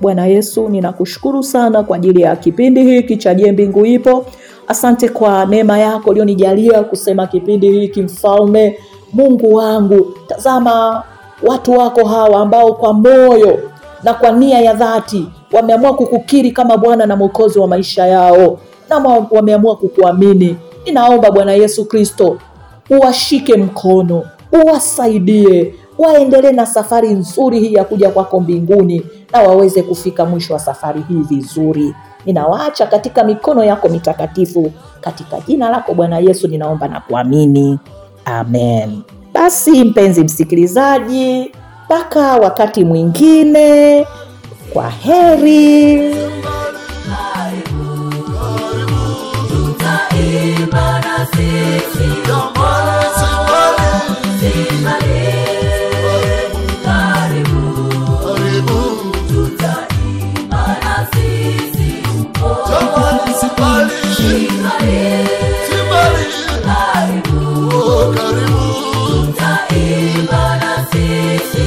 Bwana 0.00 0.26
Yesu, 0.26 0.68
ninakushukuru 0.68 1.42
sana 1.42 1.82
kwa 1.82 1.96
ajili 1.96 2.22
ya 2.22 2.36
kipindi 2.36 2.82
hiki 2.84 3.16
cha 3.16 3.34
Je, 3.34 3.52
Mbingu 3.52 3.86
Ipo. 3.86 4.26
Asante 4.68 5.08
kwa 5.08 5.46
neema 5.46 5.78
yako 5.78 6.10
ulionijalia 6.10 6.82
kusema 6.82 7.26
kipindi 7.26 7.70
hiki. 7.72 8.02
Mfalme 8.02 8.78
Mungu 9.12 9.54
wangu, 9.54 10.14
tazama 10.26 11.02
watu 11.42 11.72
wako 11.72 12.04
hawa 12.08 12.40
ambao 12.40 12.74
kwa 12.74 12.92
moyo 12.92 13.58
na 14.02 14.14
kwa 14.14 14.32
nia 14.32 14.60
ya 14.60 14.74
dhati 14.74 15.26
wameamua 15.52 15.94
kukukiri 15.94 16.50
kama 16.52 16.76
Bwana 16.76 17.06
na 17.06 17.16
Mwokozi 17.16 17.58
wa 17.58 17.68
maisha 17.68 18.06
yao 18.06 18.58
na 18.88 18.96
wameamua 19.30 19.76
kukuamini. 19.76 20.56
Ninaomba 20.86 21.30
Bwana 21.30 21.52
Yesu 21.52 21.84
Kristo 21.84 22.38
uwashike 22.90 23.56
mkono 23.56 24.22
uwasaidie 24.52 25.74
waendelee 25.98 26.52
na 26.52 26.66
safari 26.66 27.08
nzuri 27.10 27.60
hii 27.60 27.74
ya 27.74 27.84
kuja 27.84 28.10
kwako 28.10 28.40
mbinguni, 28.40 29.02
na 29.32 29.42
waweze 29.42 29.82
kufika 29.82 30.24
mwisho 30.24 30.52
wa 30.54 30.58
safari 30.60 31.04
hii 31.08 31.20
vizuri. 31.28 31.94
Ninawaacha 32.26 32.86
katika 32.86 33.24
mikono 33.24 33.64
yako 33.64 33.88
mitakatifu, 33.88 34.72
katika 35.00 35.40
jina 35.40 35.70
lako 35.70 35.94
Bwana 35.94 36.18
Yesu 36.18 36.48
ninaomba 36.48 36.88
na 36.88 37.00
kuamini, 37.00 37.78
amen. 38.24 39.02
Basi 39.34 39.84
mpenzi 39.84 40.24
msikilizaji, 40.24 41.52
mpaka 41.84 42.36
wakati 42.36 42.84
mwingine, 42.84 44.06
kwa 44.72 44.88
heri. 44.90 46.14
Tutaimba 59.28 60.64
na 60.82 60.94
sisi 61.12 61.88
karibu, 62.44 63.20
tutaimba 64.88 65.26
na 65.40 65.54
sisi 65.70 66.16
karibu, 66.66 67.40
tutaimba 69.10 70.44
na 70.62 70.72
sisi 70.90 71.64